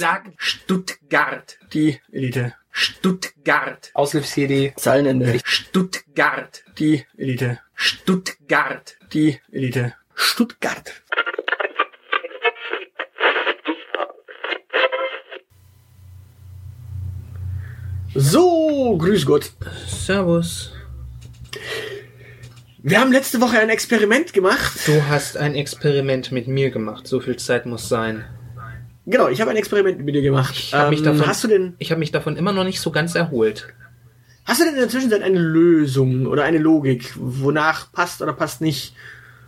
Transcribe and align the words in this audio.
Sag 0.00 0.30
Stuttgart. 0.36 1.58
Die 1.72 1.98
Elite. 2.12 2.54
Stuttgart. 2.70 3.90
Aushilfs-CD. 3.94 4.72
Zeilenende. 4.76 5.40
Stuttgart. 5.42 6.62
Die 6.78 7.04
Elite. 7.16 7.58
Stuttgart. 7.74 8.96
Die 9.12 9.40
Elite. 9.50 9.94
Stuttgart. 10.14 10.92
So, 18.14 18.96
grüß 18.98 19.26
Gott. 19.26 19.50
Servus. 19.88 20.72
Wir 22.78 23.00
haben 23.00 23.10
letzte 23.10 23.40
Woche 23.40 23.58
ein 23.58 23.68
Experiment 23.68 24.32
gemacht. 24.32 24.78
Du 24.86 25.08
hast 25.08 25.36
ein 25.36 25.56
Experiment 25.56 26.30
mit 26.30 26.46
mir 26.46 26.70
gemacht. 26.70 27.08
So 27.08 27.18
viel 27.18 27.36
Zeit 27.36 27.66
muss 27.66 27.88
sein. 27.88 28.24
Genau, 29.10 29.28
ich 29.28 29.40
habe 29.40 29.50
ein 29.50 29.56
Experiment 29.56 30.04
mit 30.04 30.14
dir 30.14 30.22
gemacht. 30.22 30.54
Ich 30.56 30.74
habe 30.74 30.90
mich 30.90 30.98
Ähm, 31.00 31.04
davon, 31.06 31.26
hast 31.26 31.42
du 31.44 31.48
denn, 31.48 31.74
ich 31.78 31.90
habe 31.90 31.98
mich 31.98 32.10
davon 32.12 32.36
immer 32.36 32.52
noch 32.52 32.64
nicht 32.64 32.80
so 32.80 32.90
ganz 32.90 33.14
erholt. 33.14 33.68
hast 34.44 34.60
du 34.60 34.64
denn 34.64 34.74
in 34.74 34.80
der 34.80 34.88
Zwischenzeit 34.88 35.22
eine 35.22 35.38
Lösung 35.38 36.26
oder 36.26 36.44
eine 36.44 36.58
Logik, 36.58 37.12
wonach 37.16 37.90
passt 37.92 38.20
oder 38.22 38.32
passt 38.32 38.60
nicht? 38.60 38.94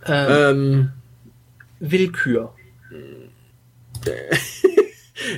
Ähm, 0.06 0.26
Ähm, 0.30 0.88
Willkür. 1.78 2.54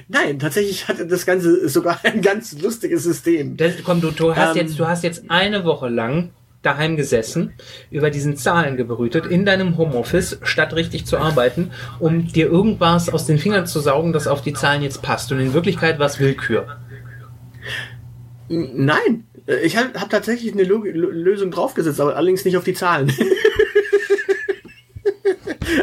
nein, 0.09 0.39
tatsächlich 0.39 0.87
hatte 0.89 1.07
das 1.07 1.27
Ganze 1.27 1.69
sogar 1.69 2.01
ein 2.05 2.23
ganz 2.23 2.61
lustiges 2.61 3.03
System. 3.05 3.57
Das, 3.57 3.75
komm, 3.85 4.01
du, 4.01 4.11
du 4.11 4.35
hast 4.37 4.57
Ähm. 4.57 4.63
jetzt, 4.67 4.79
du 4.79 4.87
hast 4.87 5.03
jetzt 5.03 5.25
eine 5.29 5.65
Woche 5.65 5.89
lang 5.89 6.31
daheim 6.63 6.97
gesessen, 6.97 7.53
über 7.91 8.11
diesen 8.11 8.37
Zahlen 8.37 8.77
gebrütet, 8.77 9.27
in 9.27 9.45
deinem 9.45 9.77
Homeoffice, 9.77 10.39
statt 10.43 10.75
richtig 10.75 11.07
zu 11.07 11.19
arbeiten, 11.19 11.71
um 11.99 12.29
dir 12.29 12.47
irgendwas 12.47 13.09
aus 13.09 13.27
den 13.27 13.39
Fingern 13.39 13.67
zu 13.67 13.81
saugen, 13.81 14.13
das 14.13 14.27
auf 14.27 14.43
die 14.43 14.53
Zahlen 14.53 14.83
jetzt 14.83 15.03
passt. 15.03 15.33
Und 15.33 15.41
in 15.41 15.55
Wirklichkeit 15.55 15.99
war 15.99 16.07
es 16.07 16.21
Willkür. 16.21 16.79
Nein, 18.49 19.25
ich 19.63 19.77
habe 19.77 19.99
hab 19.99 20.11
tatsächlich 20.11 20.53
eine 20.53 20.65
Log 20.65 20.85
Lösung 20.85 21.51
draufgesetzt, 21.51 22.01
aber 22.01 22.17
allerdings 22.17 22.45
nicht 22.45 22.57
auf 22.57 22.65
die 22.65 22.75
Zahlen. 22.75 23.13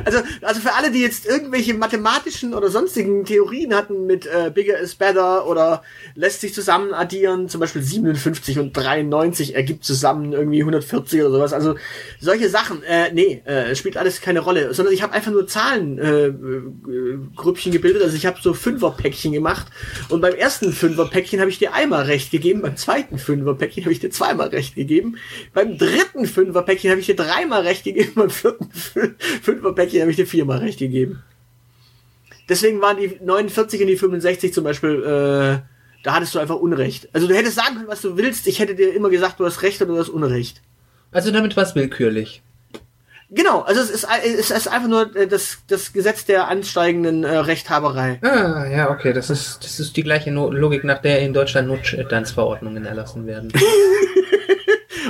also, 0.06 0.20
also 0.42 0.62
für 0.62 0.74
alle, 0.74 0.92
die 0.92 1.02
jetzt 1.02 1.26
irgendwelche 1.26 1.74
mathematischen 1.74 2.54
oder 2.54 2.70
sonstigen 2.70 3.26
Theorien 3.26 3.74
hatten 3.74 4.06
mit 4.06 4.26
äh, 4.26 4.52
bigger 4.54 4.80
is 4.80 4.96
better 4.96 5.48
oder 5.48 5.84
lässt 6.16 6.42
sich 6.42 6.54
zusammen 6.54 6.94
addieren, 6.94 7.50
zum 7.50 7.60
Beispiel 7.60 7.82
57 7.82 8.60
und 8.60 8.74
93 8.76 9.56
ergibt 9.56 9.84
zusammen 9.84 10.34
irgendwie 10.34 10.62
140 10.62 11.22
oder 11.22 11.32
sowas. 11.32 11.54
Also 11.54 11.76
solche 12.20 12.50
Sachen, 12.50 12.84
äh, 12.84 13.12
nee, 13.14 13.42
äh, 13.46 13.76
spielt 13.76 13.98
alles 13.98 14.22
keine 14.22 14.40
Rolle, 14.42 14.74
sondern 14.74 14.94
ich 14.94 15.02
habe 15.02 15.14
einfach 15.14 15.32
nur 15.32 15.48
Zahlen 15.48 15.98
äh, 15.98 16.28
äh, 16.28 16.34
Grüppchen 17.36 17.72
gebildet. 17.72 18.04
Also 18.04 18.16
ich 18.16 18.26
habe 18.26 18.38
so 18.42 18.54
Fünferpäckchen 18.54 19.32
gemacht. 19.32 19.68
Und 20.10 20.22
beim 20.22 20.34
ersten 20.34 20.72
Fünferpäckchen 20.72 21.40
habe 21.40 21.50
ich 21.50 21.60
dir 21.60 21.74
einmal 21.74 22.04
recht 22.04 22.32
gegeben, 22.32 22.62
beim 22.62 22.78
zweiten 22.78 23.18
Fünferpäckchen 23.18 23.84
habe 23.84 23.94
ich 23.94 24.00
dir 24.00 24.10
zweimal 24.10 24.50
recht 24.50 24.76
gegeben, 24.76 25.18
beim 25.54 25.78
dritten 25.78 26.26
Fünferpäckchen 26.26 26.90
habe 26.92 27.00
ich 27.00 27.08
dir 27.08 27.16
dreimal 27.16 27.62
recht 27.62 27.84
gegeben, 27.84 28.12
beim 28.16 28.30
vierten 28.30 28.70
Fün- 28.72 29.16
Fünferpäckchen 29.42 29.79
habe 29.80 30.12
ich 30.12 30.18
dir 30.18 30.28
viermal 30.28 30.60
recht 30.60 30.80
gegeben. 30.80 31.24
Deswegen 32.48 32.82
waren 32.82 32.98
die 32.98 33.20
49 33.24 33.82
und 33.82 33.88
die 33.88 33.98
65 33.98 34.54
zum 34.54 34.64
Beispiel, 34.64 35.04
äh, 35.04 35.60
da 36.04 36.14
hattest 36.14 36.34
du 36.34 36.40
einfach 36.40 36.56
Unrecht. 36.56 37.08
Also 37.14 37.28
du 37.28 37.36
hättest 37.36 37.56
sagen 37.56 37.76
können, 37.76 37.88
was 37.88 38.02
du 38.02 38.18
willst, 38.18 38.48
ich 38.48 38.60
hätte 38.60 38.76
dir 38.76 38.94
immer 38.94 39.10
gesagt, 39.10 39.40
du 39.40 39.46
hast 39.46 39.62
Recht 39.62 39.82
oder 39.82 39.94
du 39.94 40.00
hast 40.00 40.10
Unrecht. 40.10 40.62
Also 41.12 41.32
damit 41.32 41.56
war 41.56 41.64
es 41.64 41.76
willkürlich. 41.76 42.42
Genau, 43.32 43.62
also 43.62 43.80
es 43.80 43.92
ist, 43.92 44.08
es 44.26 44.50
ist 44.50 44.68
einfach 44.68 44.90
nur 44.90 45.16
äh, 45.16 45.28
das, 45.28 45.60
das 45.68 45.94
Gesetz 45.94 46.26
der 46.26 46.48
ansteigenden 46.48 47.24
äh, 47.24 47.38
Rechthaberei. 47.38 48.18
Ah, 48.24 48.66
ja, 48.66 48.90
okay, 48.90 49.14
das 49.14 49.30
ist, 49.30 49.64
das 49.64 49.80
ist 49.80 49.96
die 49.96 50.04
gleiche 50.04 50.32
no 50.32 50.50
Logik, 50.50 50.84
nach 50.84 51.00
der 51.00 51.20
in 51.20 51.34
Deutschland 51.34 51.68
Notstandsverordnungen 51.68 52.86
erlassen 52.86 53.28
werden. 53.28 53.54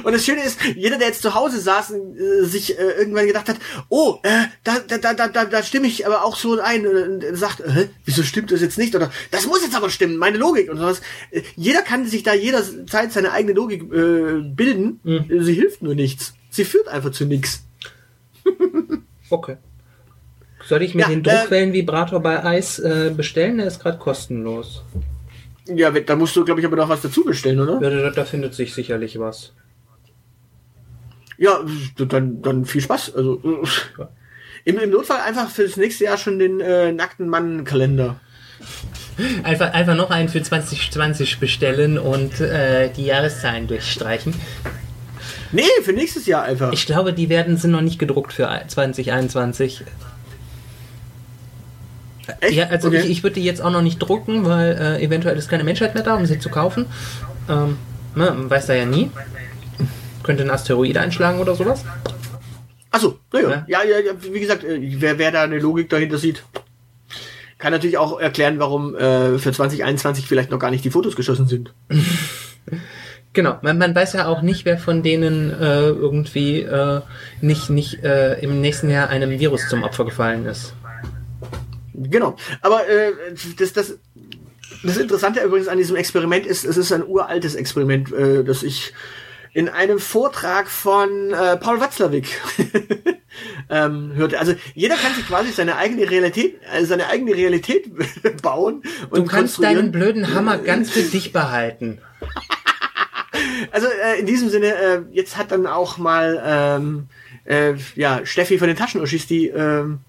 Und 0.10 0.16
das 0.16 0.26
Schöne 0.26 0.44
ist, 0.44 0.58
jeder, 0.76 0.98
der 0.98 1.10
jetzt 1.10 1.22
zu 1.22 1.36
Hause 1.36 1.60
saß 1.60 1.92
und 1.92 2.18
äh, 2.18 2.44
sich 2.44 2.80
äh, 2.80 2.82
irgendwann 2.98 3.28
gedacht 3.28 3.48
hat, 3.48 3.58
oh, 3.90 4.18
äh, 4.24 4.46
da, 4.64 4.80
da, 4.80 5.14
da, 5.14 5.28
da, 5.28 5.46
da, 5.46 5.62
stimme 5.62 5.86
ich 5.86 6.08
aber 6.08 6.26
auch 6.26 6.36
so 6.36 6.60
ein 6.60 6.88
und 6.88 7.24
äh, 7.24 7.36
sagt, 7.36 7.60
äh, 7.60 7.90
wieso 8.06 8.24
stimmt 8.24 8.52
das 8.52 8.62
jetzt 8.62 8.80
nicht? 8.80 8.96
Oder 8.96 9.12
das 9.30 9.46
muss 9.46 9.62
jetzt 9.62 9.76
aber 9.76 9.92
stimmen, 9.92 10.18
meine 10.18 10.40
Logik 10.40 10.72
und 10.72 10.78
sowas. 10.78 11.02
Äh, 11.30 11.44
jeder 11.56 11.84
kann 11.84 12.08
sich 12.08 12.24
da 12.24 12.34
jederzeit 12.34 13.12
seine 13.12 13.34
eigene 13.34 13.54
Logik 13.54 13.84
äh, 13.84 14.42
bilden. 14.42 15.00
Mhm. 15.04 15.44
Sie 15.44 15.54
hilft 15.54 15.84
nur 15.84 15.94
nichts. 15.94 16.34
Sie 16.50 16.66
führt 16.66 16.88
einfach 16.88 17.12
zu 17.12 17.26
nichts. 17.26 17.64
Okay. 19.32 19.58
Soll 20.66 20.82
ich 20.82 20.96
mir 20.96 21.02
Ja, 21.04 21.10
den 21.10 21.20
äh, 21.20 21.22
Druckwellenvibrator 21.22 22.20
bei 22.20 22.44
Eis 22.44 22.80
äh, 22.80 23.14
bestellen? 23.16 23.58
Der 23.60 23.68
ist 23.68 23.80
gerade 23.80 24.00
kostenlos. 24.00 24.82
Ja, 25.68 25.92
da 25.92 26.16
musst 26.16 26.36
du, 26.36 26.44
glaube 26.44 26.62
ich, 26.62 26.66
aber 26.66 26.78
noch 26.78 26.90
was 26.90 27.04
dazu 27.04 27.24
bestellen, 27.24 27.60
oder? 27.60 27.80
Ja, 27.80 28.02
da, 28.02 28.10
da 28.10 28.26
findet 28.26 28.56
sich 28.56 28.74
sicherlich 28.74 29.20
was. 29.20 29.54
Ja, 31.40 31.60
dann, 31.98 32.42
dann 32.42 32.66
viel 32.66 32.82
Spaß. 32.82 33.16
Also 33.16 33.42
äh, 33.44 34.06
im, 34.66 34.78
im 34.78 34.90
Notfall 34.90 35.22
einfach 35.22 35.50
fürs 35.50 35.78
nächste 35.78 36.04
Jahr 36.04 36.18
schon 36.18 36.38
den 36.38 36.60
äh, 36.60 36.92
nackten 36.92 37.30
Mann-Kalender. 37.30 38.20
Einfach, 39.44 39.74
einfach 39.74 39.96
noch 39.96 40.12
einen 40.12 40.28
für 40.30 40.42
2020 40.44 41.40
bestellen 41.40 41.98
und 41.98 42.42
äh, 42.42 42.90
die 42.92 43.06
Jahreszahlen 43.06 43.68
durchstreichen. 43.68 44.34
Nee, 45.52 45.64
für 45.84 45.94
nächstes 45.94 46.26
Jahr 46.26 46.44
einfach. 46.44 46.74
Ich 46.74 46.86
glaube, 46.86 47.14
die 47.14 47.30
werden 47.30 47.58
sind 47.58 47.72
noch 47.72 47.82
nicht 47.82 48.00
gedruckt 48.00 48.34
für 48.34 48.50
2021. 48.68 49.84
Echt? 52.42 52.54
Ja, 52.54 52.68
also 52.68 52.90
Okay. 52.90 53.00
ich, 53.00 53.10
ich 53.10 53.24
würde 53.24 53.36
die 53.36 53.44
jetzt 53.44 53.62
auch 53.62 53.72
noch 53.72 53.82
nicht 53.82 53.98
drucken, 54.00 54.46
weil 54.46 54.78
äh, 54.78 55.04
eventuell 55.04 55.38
ist 55.38 55.50
keine 55.50 55.64
Menschheit 55.64 55.96
mehr 55.96 56.04
da, 56.04 56.16
um 56.16 56.26
sie 56.26 56.38
zu 56.38 56.50
kaufen. 56.50 56.86
Ähm, 57.50 57.78
ne, 58.16 58.32
man 58.32 58.50
weiß 58.50 58.68
da 58.68 58.74
ja 58.74 58.86
nie. 58.86 59.10
Könnte 60.24 60.44
ein 60.44 60.50
Asteroid 60.50 60.98
einschlagen 60.98 61.40
oder 61.40 61.56
sowas. 61.56 61.84
Achso, 62.92 63.20
naja. 63.32 63.66
Ja. 63.68 63.84
Ja, 63.84 63.84
ja, 63.84 64.00
ja, 64.00 64.12
wie 64.32 64.40
gesagt, 64.40 64.64
äh, 64.64 64.80
wer, 65.00 65.18
wer 65.18 65.32
da 65.32 65.44
eine 65.44 65.60
Logik 65.60 65.90
dahinter 65.90 66.18
sieht, 66.18 66.44
kann 67.58 67.72
natürlich 67.72 67.98
auch 67.98 68.20
erklären, 68.20 68.60
warum 68.60 68.96
äh, 68.96 69.38
für 69.38 69.52
2021 69.52 70.28
vielleicht 70.28 70.50
noch 70.50 70.60
gar 70.60 70.72
nicht 70.72 70.84
die 70.84 70.92
Fotos 70.92 71.16
geschossen 71.16 71.48
sind. 71.48 71.74
Genau, 73.34 73.60
man, 73.62 73.78
man 73.78 73.94
weiß 73.94 74.14
ja 74.14 74.28
auch 74.28 74.42
nicht, 74.42 74.66
wer 74.66 74.80
von 74.80 75.04
denen 75.04 75.52
äh, 75.52 75.90
irgendwie 75.90 76.62
äh, 76.62 77.02
nicht, 77.42 77.70
nicht 77.70 78.04
äh, 78.04 78.40
im 78.40 78.60
nächsten 78.60 78.90
Jahr 78.90 79.10
einem 79.10 79.30
Virus 79.40 79.70
zum 79.70 79.84
Opfer 79.84 80.06
gefallen 80.06 80.48
ist. 80.48 80.74
Genau. 81.94 82.36
Aber 82.62 82.88
äh, 82.90 83.12
das, 83.58 83.74
das, 83.74 84.00
das 84.84 84.98
Interessante 84.98 85.42
übrigens 85.42 85.68
an 85.68 85.78
diesem 85.78 85.96
Experiment 85.96 86.48
ist, 86.48 86.66
es 86.66 86.78
ist 86.78 86.92
ein 86.92 87.06
uraltes 87.06 87.54
Experiment, 87.54 88.12
äh, 88.12 88.44
das 88.44 88.64
ich 88.64 88.94
in 89.54 89.70
einem 89.70 90.00
Vortrag 90.00 90.70
von 90.70 91.32
äh, 91.32 91.58
Paul 91.58 91.80
Watzlawick 91.80 92.28
ähm, 93.70 94.12
hörte. 94.16 94.40
Also 94.40 94.54
jeder 94.76 94.96
kann 94.96 95.14
sich 95.14 95.28
quasi 95.28 95.52
seine 95.52 95.76
eigene 95.78 96.10
Realität, 96.10 96.60
äh, 96.72 96.86
seine 96.86 97.08
eigene 97.08 97.36
Realität 97.36 97.92
bauen 98.42 98.84
und 99.10 99.20
Du 99.20 99.26
kannst 99.26 99.62
deinen 99.62 99.92
blöden 99.92 100.34
Hammer 100.34 100.58
ganz 100.58 100.92
für 100.92 101.02
dich 101.12 101.34
behalten. 101.34 102.00
Also 103.72 103.88
äh, 103.88 104.20
in 104.20 104.26
diesem 104.26 104.50
Sinne, 104.50 104.68
äh, 104.76 105.02
jetzt 105.12 105.38
hat 105.38 105.52
dann 105.52 105.68
auch 105.68 105.98
mal 105.98 106.42
ähm, 106.46 107.08
äh, 107.46 107.74
ja 107.96 108.26
Steffi 108.26 108.58
von 108.58 108.68
den 108.68 108.78
Taschenuschis, 108.78 109.28
die 109.28 109.48
ähm, 109.48 110.00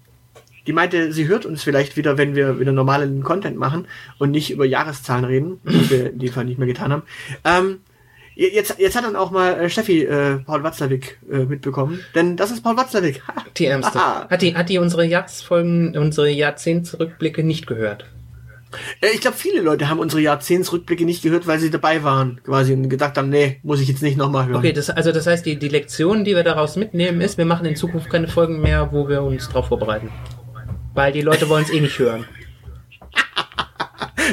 die 0.67 0.73
meinte, 0.73 1.11
sie 1.11 1.27
hört 1.27 1.45
uns 1.45 1.63
vielleicht 1.63 1.97
wieder, 1.97 2.17
wenn 2.19 2.35
wir 2.35 2.59
wieder 2.59 2.71
normalen 2.71 3.23
Content 3.23 3.57
machen 3.57 3.87
und 4.19 4.29
nicht 4.29 4.51
über 4.51 4.65
Jahreszahlen 4.65 5.25
reden, 5.25 5.59
was 5.63 5.89
wir 5.89 6.11
in 6.11 6.19
dem 6.19 6.31
Fall 6.31 6.45
nicht 6.45 6.59
mehr 6.59 6.67
getan 6.67 6.91
haben. 6.91 7.03
Ähm, 7.43 7.79
jetzt, 8.35 8.75
jetzt 8.79 8.95
hat 8.95 9.03
dann 9.03 9.15
auch 9.15 9.31
mal 9.31 9.59
äh, 9.59 9.69
Steffi 9.69 10.03
äh, 10.03 10.37
Paul 10.37 10.63
Watzlawick 10.63 11.19
äh, 11.31 11.39
mitbekommen, 11.39 11.99
denn 12.15 12.37
das 12.37 12.51
ist 12.51 12.63
Paul 12.63 12.77
Watzlawick. 12.77 13.21
Die 13.57 13.65
Ärmste. 13.65 13.99
Hat 13.99 14.41
die, 14.41 14.55
hat 14.55 14.69
die 14.69 14.77
unsere 14.77 15.05
Jahresfolgen, 15.05 15.97
unsere 15.97 16.29
Jahrzehntsrückblicke 16.29 17.43
nicht 17.43 17.67
gehört? 17.67 18.05
Äh, 19.01 19.07
ich 19.13 19.21
glaube, 19.21 19.37
viele 19.37 19.61
Leute 19.61 19.89
haben 19.89 19.99
unsere 19.99 20.21
Jahrzehntsrückblicke 20.21 21.05
nicht 21.05 21.23
gehört, 21.23 21.47
weil 21.47 21.59
sie 21.59 21.69
dabei 21.69 22.03
waren, 22.03 22.41
quasi 22.43 22.73
und 22.73 22.89
gedacht 22.89 23.17
haben, 23.17 23.29
nee, 23.29 23.59
muss 23.63 23.81
ich 23.81 23.87
jetzt 23.87 24.01
nicht 24.01 24.17
nochmal 24.17 24.47
hören. 24.47 24.57
Okay, 24.57 24.73
das, 24.73 24.89
also 24.89 25.11
das 25.11 25.27
heißt, 25.27 25.45
die, 25.45 25.57
die 25.57 25.67
Lektion, 25.67 26.23
die 26.23 26.35
wir 26.35 26.43
daraus 26.43 26.75
mitnehmen, 26.75 27.21
ist, 27.21 27.37
wir 27.37 27.45
machen 27.45 27.65
in 27.65 27.75
Zukunft 27.75 28.09
keine 28.09 28.27
Folgen 28.27 28.61
mehr, 28.61 28.89
wo 28.91 29.07
wir 29.07 29.21
uns 29.23 29.49
drauf 29.49 29.67
vorbereiten. 29.67 30.09
Weil 30.93 31.11
die 31.11 31.21
Leute 31.21 31.49
wollen 31.49 31.63
es 31.63 31.71
eh 31.71 31.81
nicht 31.81 31.97
hören. 31.99 32.25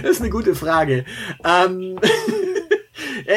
Das 0.03 0.13
ist 0.13 0.21
eine 0.21 0.31
gute 0.31 0.55
Frage. 0.55 1.05
Ähm, 1.45 1.99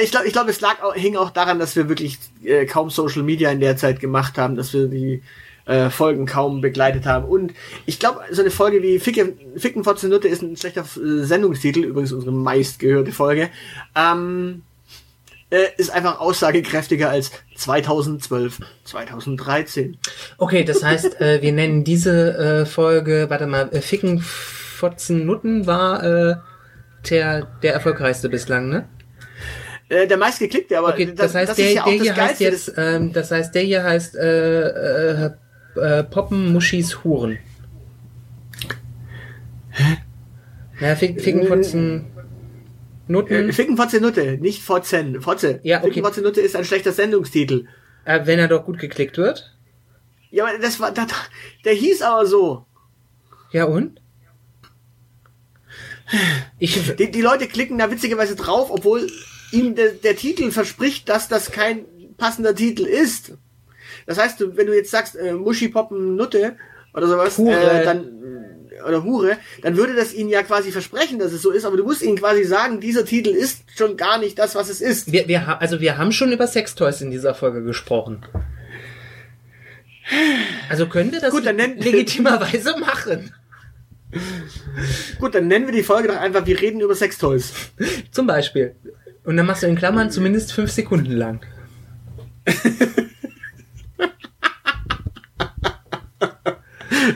ich 0.04 0.12
glaube, 0.12 0.28
ich 0.28 0.34
glaub, 0.34 0.48
es 0.48 0.62
lag 0.62 0.82
auch, 0.84 0.94
hing 0.94 1.16
auch 1.18 1.32
daran, 1.32 1.60
dass 1.60 1.76
wir 1.76 1.90
wirklich 1.90 2.18
äh, 2.44 2.66
kaum 2.66 2.90
Social 2.90 3.24
Media 3.24 3.52
in 3.52 3.60
der 3.60 3.78
Zeit 3.78 4.00
gemacht 4.00 4.38
haben, 4.38 4.56
dass 4.56 4.74
wir 4.74 4.88
die 4.88 5.22
äh, 5.66 5.90
Folgen 5.90 6.26
kaum 6.26 6.62
begleitet 6.62 7.06
haben. 7.06 7.26
Und 7.26 7.54
ich 7.86 8.00
glaube, 8.00 8.22
so 8.32 8.42
eine 8.42 8.52
Folge 8.52 8.82
wie 8.82 9.00
Ficke, 9.00 9.34
Ficken 9.58 9.84
Nutte 9.84 10.28
ist 10.28 10.42
ein 10.42 10.56
schlechter 10.58 10.82
äh, 10.82 11.24
Sendungstitel, 11.24 11.84
übrigens 11.84 12.12
unsere 12.12 12.32
meistgehörte 12.32 13.12
Folge. 13.12 13.50
Ähm, 13.96 14.64
äh, 15.50 15.68
ist 15.78 15.92
einfach 15.92 16.20
aussagekräftiger 16.20 17.10
als 17.10 17.32
2012, 17.56 18.60
2013. 18.86 19.98
Okay, 20.38 20.64
das 20.64 20.84
heißt, 20.84 21.20
äh, 21.20 21.42
wir 21.42 21.52
nennen 21.52 21.84
diese 21.84 22.38
äh, 22.38 22.66
Folge, 22.66 23.26
warte 23.30 23.48
mal, 23.48 23.70
äh, 23.72 23.82
Ficken 23.82 24.22
Fotzen 24.22 25.26
Nutten 25.26 25.68
war 25.68 26.04
äh, 26.04 26.36
der, 27.10 27.48
der 27.62 27.74
erfolgreichste 27.74 28.30
bislang, 28.30 28.70
ne? 28.70 28.88
Äh, 29.92 30.08
der 30.08 30.16
meistgeklickte, 30.16 30.78
aber 30.78 30.94
Okay, 30.94 31.14
das, 31.14 31.36
heißt, 31.36 31.58
der, 31.58 31.68
ist 31.68 31.76
ja 31.76 31.84
der 31.84 31.98
das 31.98 32.02
hier 32.02 32.16
heißt 32.16 32.40
jetzt, 32.40 32.74
ähm, 32.78 33.12
das 33.12 33.30
heißt, 33.30 33.54
der 33.54 33.64
hier 33.64 33.84
heißt 33.84 34.16
äh, 34.16 35.26
äh, 35.26 35.32
äh, 35.76 36.04
Poppen 36.06 36.54
Muschis 36.54 37.04
Huren. 37.04 37.40
Ja, 40.80 40.96
Fick, 40.96 41.22
Ficken, 41.22 41.46
Fotzen, 41.46 42.06
Nutten. 43.10 43.50
Äh, 43.50 43.52
Ficken 43.52 43.76
Fotze 43.76 44.00
Nutte, 44.00 44.38
nicht 44.38 44.64
Fotzen. 44.64 45.20
Fotze. 45.20 45.60
Ja, 45.64 45.80
okay. 45.80 45.88
Ficken 45.88 46.04
Fotze 46.06 46.22
Nutte 46.22 46.40
ist 46.40 46.56
ein 46.56 46.64
schlechter 46.64 46.94
Sendungstitel. 46.94 47.68
Äh, 48.06 48.22
wenn 48.24 48.40
er 48.40 48.48
doch 48.48 48.64
gut 48.64 48.80
geklickt 48.80 49.18
wird. 49.18 49.58
Ja, 50.30 50.46
aber 50.46 50.58
das 50.58 50.80
war, 50.80 50.94
das, 50.94 51.08
der 51.66 51.74
hieß 51.74 52.02
aber 52.02 52.26
so. 52.26 52.66
Ja 53.52 53.66
und? 53.66 54.02
Ich, 56.60 56.96
Die, 56.96 57.12
die 57.12 57.22
Leute 57.22 57.48
klicken 57.48 57.78
da 57.78 57.92
witzigerweise 57.92 58.38
drauf, 58.38 58.70
obwohl 58.72 59.10
ihm 59.52 59.76
der, 59.76 59.92
der 59.92 60.16
Titel 60.16 60.52
verspricht, 60.52 61.10
dass 61.10 61.28
das 61.28 61.52
kein 61.52 61.86
passender 62.18 62.56
Titel 62.56 62.84
ist. 62.86 63.34
Das 64.06 64.18
heißt, 64.18 64.40
wenn 64.56 64.68
du 64.68 64.76
jetzt 64.76 64.92
sagst, 64.92 65.16
äh, 65.16 65.34
Muschi 65.34 65.68
Poppen 65.70 66.16
Nutte 66.16 66.56
oder 66.94 67.08
sowas, 67.08 67.38
Hure. 67.38 67.82
Äh, 67.82 67.84
dann 67.86 68.18
oder 68.88 69.04
Hure, 69.04 69.38
dann 69.62 69.78
würde 69.78 69.94
das 69.96 70.12
ihnen 70.12 70.30
ja 70.30 70.42
quasi 70.42 70.72
versprechen, 70.72 71.20
dass 71.20 71.32
es 71.34 71.44
so 71.44 71.52
ist, 71.52 71.66
aber 71.66 71.78
du 71.78 71.84
musst 71.84 72.02
ihnen 72.02 72.18
quasi 72.18 72.44
sagen, 72.44 72.80
dieser 72.80 73.06
Titel 73.06 73.30
ist 73.30 73.62
schon 73.78 73.96
gar 73.96 74.18
nicht 74.18 74.40
das, 74.40 74.56
was 74.56 74.70
es 74.70 74.82
ist. 74.82 75.12
wir, 75.12 75.28
wir, 75.28 75.62
also 75.62 75.80
wir 75.82 76.00
haben 76.00 76.12
schon 76.12 76.32
über 76.32 76.48
Sextoys 76.48 77.00
in 77.02 77.12
dieser 77.12 77.36
Folge 77.36 77.62
gesprochen. 77.64 78.26
Also 80.70 80.88
können 80.88 81.12
wir 81.12 81.20
das 81.20 81.32
Gut, 81.32 81.46
dann 81.46 81.58
nenn- 81.60 81.82
legitimerweise 81.82 82.78
machen. 82.80 83.34
Gut, 85.20 85.36
dann 85.36 85.48
nennen 85.48 85.68
wir 85.68 85.74
die 85.74 85.84
Folge 85.84 86.08
doch 86.10 86.18
einfach, 86.18 86.46
wir 86.46 86.60
reden 86.60 86.82
über 86.82 86.96
Sextoys. 86.96 87.54
Zum 88.12 88.28
Beispiel. 88.28 88.76
Und 89.24 89.38
dann 89.38 89.46
machst 89.46 89.64
du 89.64 89.68
in 89.68 89.76
Klammern 89.76 90.10
zumindest 90.12 90.52
fünf 90.54 90.72
Sekunden 90.72 91.12
lang. 91.12 91.42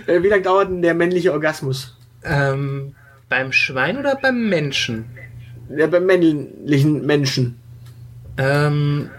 Äh, 0.08 0.24
wie 0.24 0.28
lange 0.30 0.42
dauert 0.42 0.70
denn 0.70 0.82
der 0.82 0.94
männliche 0.94 1.32
Orgasmus? 1.34 1.98
Ähm, 2.24 2.96
beim 3.30 3.52
Schwein 3.52 3.98
oder 3.98 4.16
beim 4.16 4.50
Menschen? 4.50 5.06
Der 5.70 5.88
beim 5.88 6.06
männlichen 6.06 7.06
Menschen. 7.06 7.60
Ähm, 8.38 9.10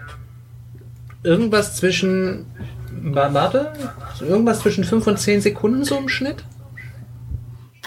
irgendwas 1.23 1.75
zwischen. 1.75 2.45
wa- 2.91 3.33
Warte. 3.33 3.73
Irgendwas 4.21 4.59
zwischen 4.59 4.83
5 4.83 5.07
und 5.07 5.19
10 5.19 5.41
Sekunden 5.41 5.83
so 5.83 5.97
im 5.97 6.09
Schnitt? 6.09 6.43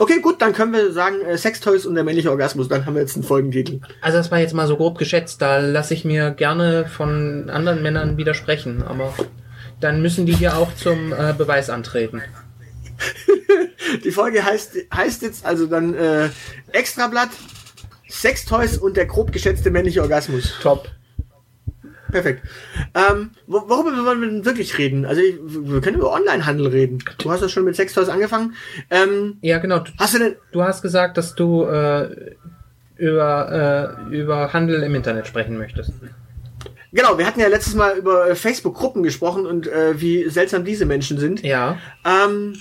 Okay, 0.00 0.20
gut, 0.22 0.40
dann 0.40 0.54
können 0.54 0.72
wir 0.72 0.92
sagen, 0.92 1.20
äh, 1.20 1.36
Sextoys 1.36 1.84
und 1.84 1.94
der 1.94 2.04
männliche 2.04 2.30
Orgasmus, 2.30 2.68
dann 2.68 2.86
haben 2.86 2.94
wir 2.94 3.02
jetzt 3.02 3.16
einen 3.16 3.22
Folgentitel. 3.22 3.80
Also 4.00 4.16
das 4.16 4.30
war 4.30 4.38
jetzt 4.38 4.54
mal 4.54 4.66
so 4.66 4.78
grob 4.78 4.96
geschätzt. 4.96 5.42
Da 5.42 5.58
lasse 5.58 5.92
ich 5.92 6.06
mir 6.06 6.30
gerne 6.30 6.86
von 6.86 7.50
anderen 7.50 7.82
Männern 7.82 8.16
widersprechen. 8.16 8.82
Aber 8.82 9.12
dann 9.78 10.00
müssen 10.00 10.24
die 10.24 10.34
hier 10.34 10.56
auch 10.56 10.74
zum 10.74 11.12
äh, 11.12 11.34
Beweis 11.36 11.68
antreten. 11.68 12.22
Die 14.04 14.10
Folge 14.10 14.42
heißt, 14.42 14.74
heißt 14.94 15.20
jetzt 15.20 15.44
also 15.44 15.66
dann 15.66 15.92
äh, 15.92 16.30
Extrablatt, 16.72 17.28
Sextoys 18.08 18.78
und 18.78 18.96
der 18.96 19.04
grob 19.04 19.32
geschätzte 19.32 19.70
männliche 19.70 20.00
Orgasmus. 20.00 20.54
Top. 20.62 20.88
Perfekt. 22.10 22.42
Ähm, 22.94 23.30
wo- 23.46 23.68
worüber 23.68 24.04
wollen 24.04 24.20
wir 24.20 24.28
denn 24.28 24.44
wirklich 24.44 24.76
reden? 24.78 25.04
Also 25.04 25.20
ich, 25.20 25.36
wir 25.42 25.80
können 25.80 25.96
über 25.98 26.12
Onlinehandel 26.12 26.66
reden. 26.68 26.98
Du 27.18 27.30
hast 27.30 27.40
ja 27.42 27.48
schon 27.48 27.64
mit 27.64 27.76
Sextoys 27.76 28.08
angefangen. 28.08 28.54
Ähm, 28.90 29.38
Ja, 29.42 29.58
genau. 29.58 29.80
Du, 29.80 29.90
hast 29.98 30.14
du 30.14 30.18
denn... 30.18 30.36
du 30.52 30.62
hast 30.62 30.82
gesagt, 30.82 31.16
dass 31.16 31.34
du 31.34 31.64
äh, 31.64 32.34
über, 32.96 33.96
äh, 34.10 34.14
über 34.16 34.52
Handel 34.52 34.82
im 34.82 34.94
Internet 34.94 35.26
sprechen 35.26 35.56
möchtest. 35.58 35.92
Genau, 36.92 37.16
wir 37.18 37.26
hatten 37.26 37.38
ja 37.40 37.46
letztes 37.46 37.74
Mal 37.74 37.96
über 37.96 38.28
äh, 38.30 38.34
Facebook-Gruppen 38.34 39.02
gesprochen 39.02 39.46
und 39.46 39.68
äh, 39.68 40.00
wie 40.00 40.28
seltsam 40.28 40.64
diese 40.64 40.86
Menschen 40.86 41.18
sind. 41.18 41.42
Ja. 41.44 41.78
Ähm, 42.04 42.56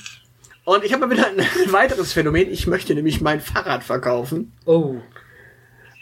und 0.66 0.84
ich 0.84 0.94
habe 0.94 1.08
mal 1.08 1.12
wieder 1.12 1.26
ein 1.28 1.38
weiteres 1.74 2.14
Phänomen. 2.14 2.50
Ich 2.52 2.68
möchte 2.68 2.94
nämlich 2.94 3.22
mein 3.22 3.42
Fahrrad 3.42 3.84
verkaufen. 3.84 4.52
Oh. 4.66 4.98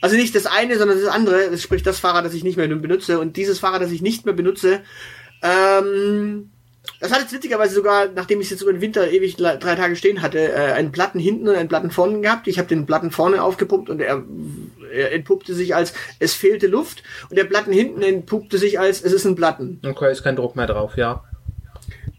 Also 0.01 0.15
nicht 0.15 0.35
das 0.35 0.45
eine, 0.45 0.77
sondern 0.77 1.01
das 1.01 1.09
andere, 1.09 1.57
sprich 1.57 1.83
das 1.83 1.99
Fahrrad, 1.99 2.25
das 2.25 2.33
ich 2.33 2.43
nicht 2.43 2.57
mehr 2.57 2.67
benutze. 2.67 3.19
Und 3.19 3.35
dieses 3.35 3.59
Fahrrad, 3.59 3.81
das 3.81 3.91
ich 3.91 4.01
nicht 4.01 4.25
mehr 4.25 4.35
benutze, 4.35 4.81
ähm, 5.41 6.51
das 6.99 7.11
hat 7.11 7.21
jetzt 7.21 7.33
witzigerweise 7.33 7.75
sogar, 7.75 8.07
nachdem 8.07 8.39
ich 8.39 8.47
es 8.47 8.51
jetzt 8.51 8.61
über 8.61 8.71
den 8.71 8.81
Winter 8.81 9.09
ewig 9.09 9.35
drei 9.35 9.57
Tage 9.57 9.95
stehen 9.95 10.21
hatte, 10.21 10.39
äh, 10.39 10.71
einen 10.73 10.91
Platten 10.91 11.19
hinten 11.19 11.47
und 11.47 11.55
einen 11.55 11.69
Platten 11.69 11.91
vorne 11.91 12.21
gehabt. 12.21 12.47
Ich 12.47 12.57
habe 12.57 12.67
den 12.67 12.85
Platten 12.85 13.11
vorne 13.11 13.43
aufgepumpt 13.43 13.89
und 13.89 14.01
er, 14.01 14.23
er 14.91 15.11
entpuppte 15.11 15.53
sich 15.53 15.75
als 15.75 15.93
es 16.19 16.33
fehlte 16.33 16.67
Luft 16.67 17.03
und 17.29 17.37
der 17.37 17.43
Platten 17.43 17.71
hinten 17.71 18.01
entpuppte 18.01 18.57
sich 18.57 18.79
als 18.79 19.03
es 19.03 19.13
ist 19.13 19.25
ein 19.25 19.35
Platten. 19.35 19.81
Okay, 19.85 20.11
ist 20.11 20.23
kein 20.23 20.35
Druck 20.35 20.55
mehr 20.55 20.67
drauf, 20.67 20.97
ja. 20.97 21.23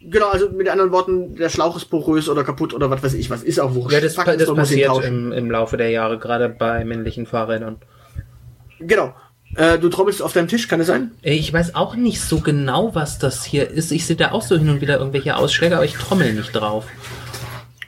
Genau, 0.01 0.29
also 0.29 0.49
mit 0.51 0.69
anderen 0.69 0.93
Worten, 0.93 1.35
der 1.35 1.49
Schlauch 1.49 1.77
ist 1.77 1.87
porös 1.87 2.29
oder 2.29 2.45
kaputt 2.45 2.73
oder 2.73 2.89
was 2.91 3.03
weiß 3.03 3.15
ich 3.15 3.31
was, 3.31 3.43
ist 3.43 3.59
auch 3.59 3.75
wurscht. 3.75 3.93
Ja, 3.93 4.01
das, 4.01 4.15
Fakt 4.15 4.29
pa- 4.29 4.37
das 4.37 4.55
passiert 4.55 5.05
im, 5.05 5.33
im 5.33 5.51
Laufe 5.51 5.77
der 5.77 5.91
Jahre, 5.91 6.19
gerade 6.19 6.49
bei 6.49 6.85
männlichen 6.85 7.27
Fahrrädern. 7.27 7.77
Genau. 8.79 9.15
Äh, 9.57 9.79
du 9.79 9.89
trommelst 9.89 10.23
auf 10.23 10.33
deinem 10.33 10.47
Tisch, 10.47 10.69
kann 10.69 10.79
es 10.81 10.87
sein? 10.87 11.11
Äh, 11.23 11.35
Ich 11.35 11.53
weiß 11.53 11.75
auch 11.75 11.97
nicht 11.97 12.21
so 12.21 12.41
genau, 12.41 12.95
was 12.95 13.19
das 13.19 13.45
hier 13.45 13.69
ist. 13.69 13.91
Ich 13.91 14.07
sehe 14.07 14.15
da 14.17 14.31
auch 14.33 14.43
so 14.43 14.57
hin 14.57 14.69
und 14.69 14.81
wieder 14.81 14.99
irgendwelche 14.99 15.37
Ausschläge, 15.37 15.75
aber 15.75 15.85
ich 15.85 15.95
trommel 15.95 16.33
nicht 16.35 16.53
drauf. 16.53 16.85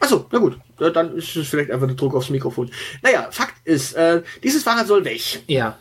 Achso, 0.01 0.27
na 0.33 0.39
gut. 0.39 0.59
Dann 0.79 1.15
ist 1.15 1.37
es 1.37 1.49
vielleicht 1.49 1.71
einfach 1.71 1.87
der 1.87 1.97
Druck 1.97 2.15
aufs 2.15 2.31
Mikrofon. 2.31 2.71
Naja, 3.03 3.29
Fakt 3.31 3.55
ist, 3.65 3.93
äh, 3.93 4.23
dieses 4.43 4.63
Fahrrad 4.63 4.87
soll 4.87 5.05
weg. 5.05 5.21
Ja. 5.47 5.77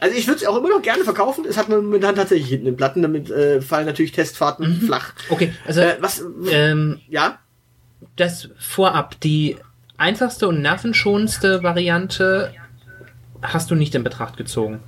Also 0.00 0.16
ich 0.16 0.26
würde 0.26 0.40
es 0.40 0.46
auch 0.46 0.56
immer 0.56 0.68
noch 0.68 0.82
gerne 0.82 1.04
verkaufen. 1.04 1.44
Es 1.48 1.56
hat 1.56 1.68
momentan 1.68 2.14
tatsächlich 2.14 2.48
hinten 2.48 2.66
den 2.66 2.76
Platten, 2.76 3.00
damit 3.02 3.30
äh, 3.30 3.62
fallen 3.62 3.86
natürlich 3.86 4.12
Testfahrten 4.12 4.80
flach. 4.82 5.12
Okay, 5.30 5.52
also 5.66 5.80
Äh, 5.80 5.96
was? 6.00 6.22
ähm, 6.50 7.00
ja? 7.08 7.38
das 8.16 8.50
vorab, 8.58 9.18
die 9.20 9.56
einfachste 9.96 10.46
und 10.48 10.60
nervenschonendste 10.60 11.62
Variante 11.62 12.52
hast 13.40 13.70
du 13.70 13.74
nicht 13.74 13.94
in 13.94 14.04
Betracht 14.04 14.36
gezogen. 14.36 14.80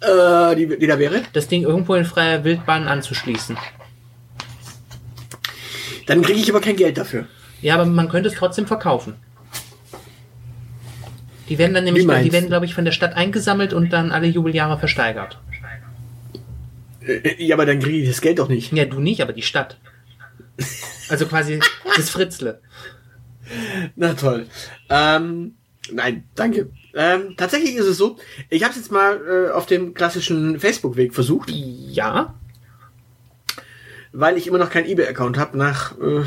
Äh, 0.00 0.56
die, 0.56 0.78
die 0.78 0.86
da 0.86 0.98
wäre? 0.98 1.22
Das 1.32 1.48
Ding 1.48 1.62
irgendwo 1.62 1.94
in 1.94 2.04
freier 2.04 2.44
Wildbahn 2.44 2.86
anzuschließen. 2.88 3.56
Dann 6.06 6.22
kriege 6.22 6.38
ich 6.40 6.50
aber 6.50 6.60
kein 6.60 6.76
Geld 6.76 6.98
dafür. 6.98 7.26
Ja, 7.62 7.74
aber 7.74 7.86
man 7.86 8.08
könnte 8.08 8.28
es 8.28 8.34
trotzdem 8.34 8.66
verkaufen. 8.66 9.14
Die 11.50 11.58
werden 11.58 11.74
dann 11.74 11.82
nämlich, 11.82 12.06
die 12.06 12.32
werden, 12.32 12.46
glaube 12.46 12.64
ich, 12.64 12.74
von 12.74 12.84
der 12.84 12.92
Stadt 12.92 13.14
eingesammelt 13.14 13.72
und 13.72 13.92
dann 13.92 14.12
alle 14.12 14.28
Jubeljahre 14.28 14.78
versteigert. 14.78 15.38
Äh, 17.04 17.44
ja, 17.44 17.56
aber 17.56 17.66
dann 17.66 17.80
kriege 17.80 17.98
ich 17.98 18.08
das 18.08 18.20
Geld 18.20 18.38
doch 18.38 18.48
nicht. 18.48 18.72
Ja, 18.72 18.84
du 18.84 19.00
nicht, 19.00 19.20
aber 19.20 19.32
die 19.32 19.42
Stadt. 19.42 19.76
Also 21.08 21.26
quasi 21.26 21.58
das 21.96 22.08
Fritzle. 22.08 22.60
Na 23.96 24.14
toll. 24.14 24.46
Ähm, 24.88 25.56
nein, 25.90 26.22
danke. 26.36 26.70
Ähm, 26.94 27.34
tatsächlich 27.36 27.74
ist 27.74 27.86
es 27.86 27.98
so, 27.98 28.16
ich 28.48 28.62
habe 28.62 28.70
es 28.70 28.78
jetzt 28.78 28.92
mal 28.92 29.20
äh, 29.26 29.50
auf 29.50 29.66
dem 29.66 29.92
klassischen 29.92 30.60
Facebook-Weg 30.60 31.14
versucht, 31.14 31.50
Ja, 31.50 32.34
weil 34.12 34.36
ich 34.36 34.46
immer 34.46 34.58
noch 34.58 34.70
keinen 34.70 34.86
eBay-Account 34.86 35.36
habe. 35.36 35.58
Nach 35.58 35.98
äh, 35.98 36.22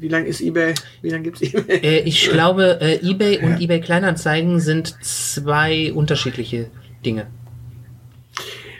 wie 0.00 0.08
lang 0.08 0.26
ist 0.26 0.40
eBay? 0.40 0.74
Wie 1.02 1.10
lange 1.10 1.24
gibt's 1.24 1.42
eBay? 1.42 1.80
äh, 1.82 2.00
ich 2.00 2.30
glaube, 2.32 2.78
äh, 2.80 3.00
eBay 3.02 3.38
und 3.38 3.60
eBay 3.60 3.80
Kleinanzeigen 3.80 4.60
sind 4.60 4.96
zwei 5.04 5.92
unterschiedliche 5.92 6.70
Dinge. 7.04 7.26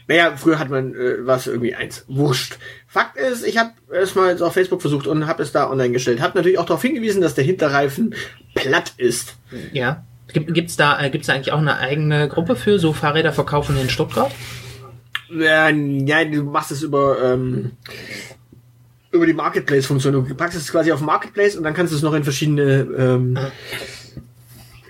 Naja, 0.09 0.37
früher 0.37 0.59
hat 0.59 0.71
man 0.71 0.95
äh, 0.95 1.27
was 1.27 1.47
irgendwie 1.47 1.75
eins. 1.75 2.05
Wurscht. 2.09 2.59
Fakt 2.87 3.19
ist, 3.19 3.47
ich 3.47 3.59
habe 3.59 3.73
es 3.91 4.15
mal 4.15 4.31
jetzt 4.31 4.43
auf 4.43 4.55
Facebook 4.55 4.81
versucht 4.81 5.07
und 5.07 5.27
habe 5.27 5.43
es 5.43 5.53
da 5.53 5.71
online 5.71 5.93
gestellt. 5.93 6.23
Habe 6.23 6.39
natürlich 6.39 6.59
auch 6.59 6.65
darauf 6.65 6.81
hingewiesen, 6.81 7.21
dass 7.21 7.35
der 7.35 7.45
Hinterreifen 7.45 8.15
platt 8.55 8.95
ist. 8.97 9.37
Ja. 9.73 10.05
Gibt, 10.33 10.53
gibt's 10.55 10.77
da, 10.77 11.01
äh, 11.03 11.11
gibt's 11.11 11.27
da 11.27 11.35
eigentlich 11.35 11.53
auch 11.53 11.59
eine 11.59 11.79
eigene 11.79 12.29
Gruppe 12.29 12.57
für 12.57 12.79
so 12.79 12.95
Fahrräder 12.95 13.33
verkaufen 13.33 13.79
in 13.79 13.91
Stuttgart? 13.91 14.33
Äh, 15.31 15.73
ja, 16.07 16.25
du 16.25 16.43
machst 16.43 16.71
es 16.71 16.83
über 16.83 17.23
ähm, 17.23 17.73
über 19.19 19.27
die 19.27 19.35
Marketplace-Funktion. 19.35 20.13
Du 20.13 20.35
packst 20.35 20.57
es 20.57 20.71
quasi 20.71 20.93
auf 20.93 21.01
Marketplace 21.01 21.57
und 21.57 21.63
dann 21.63 21.75
kannst 21.75 21.93
du 21.93 21.97
es 21.97 22.03
noch 22.03 22.15
in 22.15 22.25
verschiedene 22.25 22.89
ähm, 22.97 23.39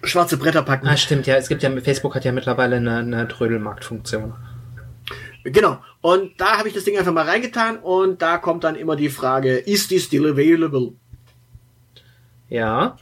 schwarze 0.04 0.36
Bretter 0.36 0.62
packen. 0.62 0.86
Ah, 0.86 0.96
stimmt, 0.96 1.26
ja. 1.26 1.36
Es 1.36 1.48
gibt 1.48 1.62
ja, 1.62 1.70
Facebook 1.80 2.14
hat 2.14 2.24
ja 2.24 2.32
mittlerweile 2.32 2.76
eine, 2.76 2.98
eine 2.98 3.28
Trödelmarktfunktion. 3.28 4.34
Genau. 5.44 5.78
Und 6.00 6.40
da 6.40 6.58
habe 6.58 6.68
ich 6.68 6.74
das 6.74 6.84
Ding 6.84 6.96
einfach 6.98 7.12
mal 7.12 7.26
reingetan 7.26 7.78
und 7.78 8.22
da 8.22 8.38
kommt 8.38 8.64
dann 8.64 8.76
immer 8.76 8.96
die 8.96 9.08
Frage, 9.08 9.56
is 9.56 9.88
this 9.88 10.04
still 10.04 10.26
available? 10.26 10.92
Ja. 12.48 12.96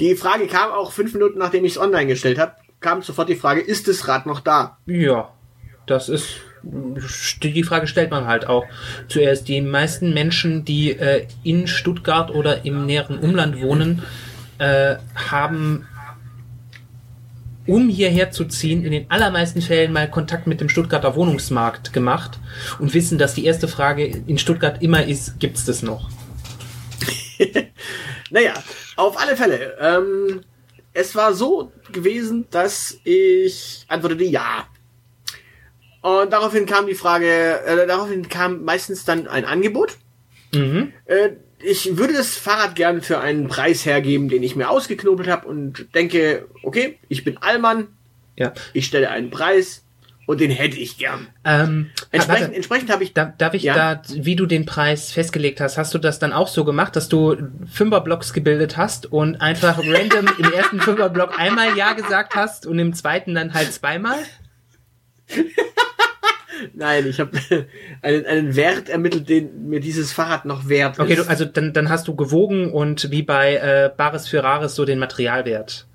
Die 0.00 0.14
Frage 0.14 0.46
kam 0.46 0.70
auch 0.70 0.92
fünf 0.92 1.12
Minuten, 1.12 1.38
nachdem 1.38 1.64
ich 1.64 1.72
es 1.72 1.78
online 1.78 2.06
gestellt 2.06 2.38
habe, 2.38 2.52
kam 2.80 3.02
sofort 3.02 3.28
die 3.28 3.34
Frage, 3.34 3.60
ist 3.60 3.88
das 3.88 4.08
Rad 4.08 4.26
noch 4.26 4.40
da? 4.40 4.78
Ja. 4.86 5.32
Das 5.86 6.08
ist 6.08 6.40
die 6.62 7.62
Frage 7.62 7.86
stellt 7.86 8.10
man 8.10 8.26
halt 8.26 8.46
auch 8.46 8.64
zuerst. 9.08 9.48
Die 9.48 9.60
meisten 9.60 10.14
Menschen, 10.14 10.64
die 10.64 10.90
äh, 10.90 11.26
in 11.42 11.66
Stuttgart 11.66 12.30
oder 12.30 12.64
im 12.64 12.86
näheren 12.86 13.18
Umland 13.18 13.60
wohnen, 13.60 14.02
äh, 14.58 14.96
haben, 15.14 15.86
um 17.66 17.88
hierher 17.88 18.30
zu 18.30 18.44
ziehen, 18.46 18.84
in 18.84 18.92
den 18.92 19.10
allermeisten 19.10 19.62
Fällen 19.62 19.92
mal 19.92 20.10
Kontakt 20.10 20.46
mit 20.46 20.60
dem 20.60 20.68
Stuttgarter 20.68 21.14
Wohnungsmarkt 21.14 21.92
gemacht 21.92 22.38
und 22.78 22.94
wissen, 22.94 23.18
dass 23.18 23.34
die 23.34 23.44
erste 23.44 23.68
Frage 23.68 24.06
in 24.06 24.38
Stuttgart 24.38 24.82
immer 24.82 25.04
ist, 25.04 25.38
gibt's 25.38 25.64
das 25.64 25.82
noch? 25.82 26.08
Naja, 28.30 28.54
auf 28.96 29.18
alle 29.18 29.36
Fälle. 29.36 29.76
Ähm, 29.80 30.42
es 30.92 31.14
war 31.14 31.32
so 31.32 31.72
gewesen, 31.92 32.46
dass 32.50 32.98
ich 33.04 33.84
antwortete 33.88 34.24
ja. 34.24 34.66
Und 36.00 36.32
daraufhin 36.32 36.66
kam 36.66 36.86
die 36.86 36.94
Frage, 36.94 37.60
äh, 37.66 37.86
daraufhin 37.86 38.28
kam 38.28 38.62
meistens 38.64 39.04
dann 39.04 39.26
ein 39.26 39.44
Angebot. 39.44 39.96
Mhm. 40.54 40.92
Äh, 41.06 41.30
ich 41.60 41.96
würde 41.96 42.12
das 42.12 42.36
Fahrrad 42.36 42.76
gerne 42.76 43.02
für 43.02 43.18
einen 43.18 43.48
Preis 43.48 43.84
hergeben, 43.84 44.28
den 44.28 44.42
ich 44.44 44.54
mir 44.54 44.70
ausgeknobelt 44.70 45.28
habe 45.28 45.48
und 45.48 45.92
denke, 45.94 46.46
okay, 46.62 46.98
ich 47.08 47.24
bin 47.24 47.36
Allmann, 47.38 47.88
Ja. 48.36 48.52
ich 48.72 48.86
stelle 48.86 49.10
einen 49.10 49.30
Preis 49.30 49.84
und 50.26 50.40
den 50.40 50.52
hätte 50.52 50.76
ich 50.76 50.98
gern. 50.98 51.26
Ähm, 51.44 51.90
Entsprechend, 52.12 52.42
warte. 52.42 52.54
entsprechend 52.54 52.90
habe 52.92 53.02
ich 53.02 53.12
Da, 53.12 53.24
darf 53.36 53.54
ich 53.54 53.64
Ja? 53.64 53.74
da, 53.74 54.02
wie 54.14 54.36
du 54.36 54.46
den 54.46 54.66
Preis 54.66 55.10
festgelegt 55.10 55.60
hast, 55.60 55.78
hast 55.78 55.92
du 55.94 55.98
das 55.98 56.20
dann 56.20 56.32
auch 56.32 56.46
so 56.46 56.64
gemacht, 56.64 56.94
dass 56.94 57.08
du 57.08 57.34
Fünferblocks 57.72 58.32
gebildet 58.32 58.76
hast 58.76 59.10
und 59.10 59.40
einfach 59.40 59.78
random 59.78 60.28
im 60.38 60.52
ersten 60.52 60.80
Fünferblock 60.80 61.36
einmal 61.40 61.76
Ja 61.76 61.94
gesagt 61.94 62.36
hast 62.36 62.66
und 62.66 62.78
im 62.78 62.92
zweiten 62.94 63.34
dann 63.34 63.52
halt 63.52 63.72
zweimal? 63.72 64.18
Nein, 66.74 67.06
ich 67.06 67.20
habe 67.20 67.38
einen, 68.02 68.26
einen 68.26 68.56
Wert 68.56 68.88
ermittelt, 68.88 69.28
den 69.28 69.68
mir 69.68 69.80
dieses 69.80 70.12
Fahrrad 70.12 70.44
noch 70.44 70.68
wert 70.68 70.98
Okay, 70.98 71.12
ist. 71.14 71.24
du, 71.24 71.28
also 71.28 71.44
dann, 71.44 71.72
dann 71.72 71.88
hast 71.88 72.08
du 72.08 72.16
gewogen 72.16 72.72
und 72.72 73.10
wie 73.10 73.22
bei 73.22 73.54
äh, 73.56 73.90
Bares 73.96 74.26
für 74.28 74.42
Rares 74.42 74.74
so 74.74 74.84
den 74.84 74.98
Materialwert 74.98 75.86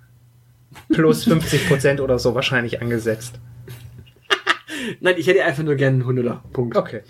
plus 0.89 1.23
50 1.25 1.67
Prozent 1.67 1.99
oder 2.01 2.17
so 2.19 2.33
wahrscheinlich 2.35 2.81
angesetzt. 2.81 3.35
Nein, 5.01 5.15
ich 5.17 5.27
hätte 5.27 5.43
einfach 5.43 5.63
nur 5.63 5.75
gern 5.75 6.01
einen 6.01 6.19
100er. 6.19 6.39
Punkt. 6.53 6.77
Okay. 6.77 7.01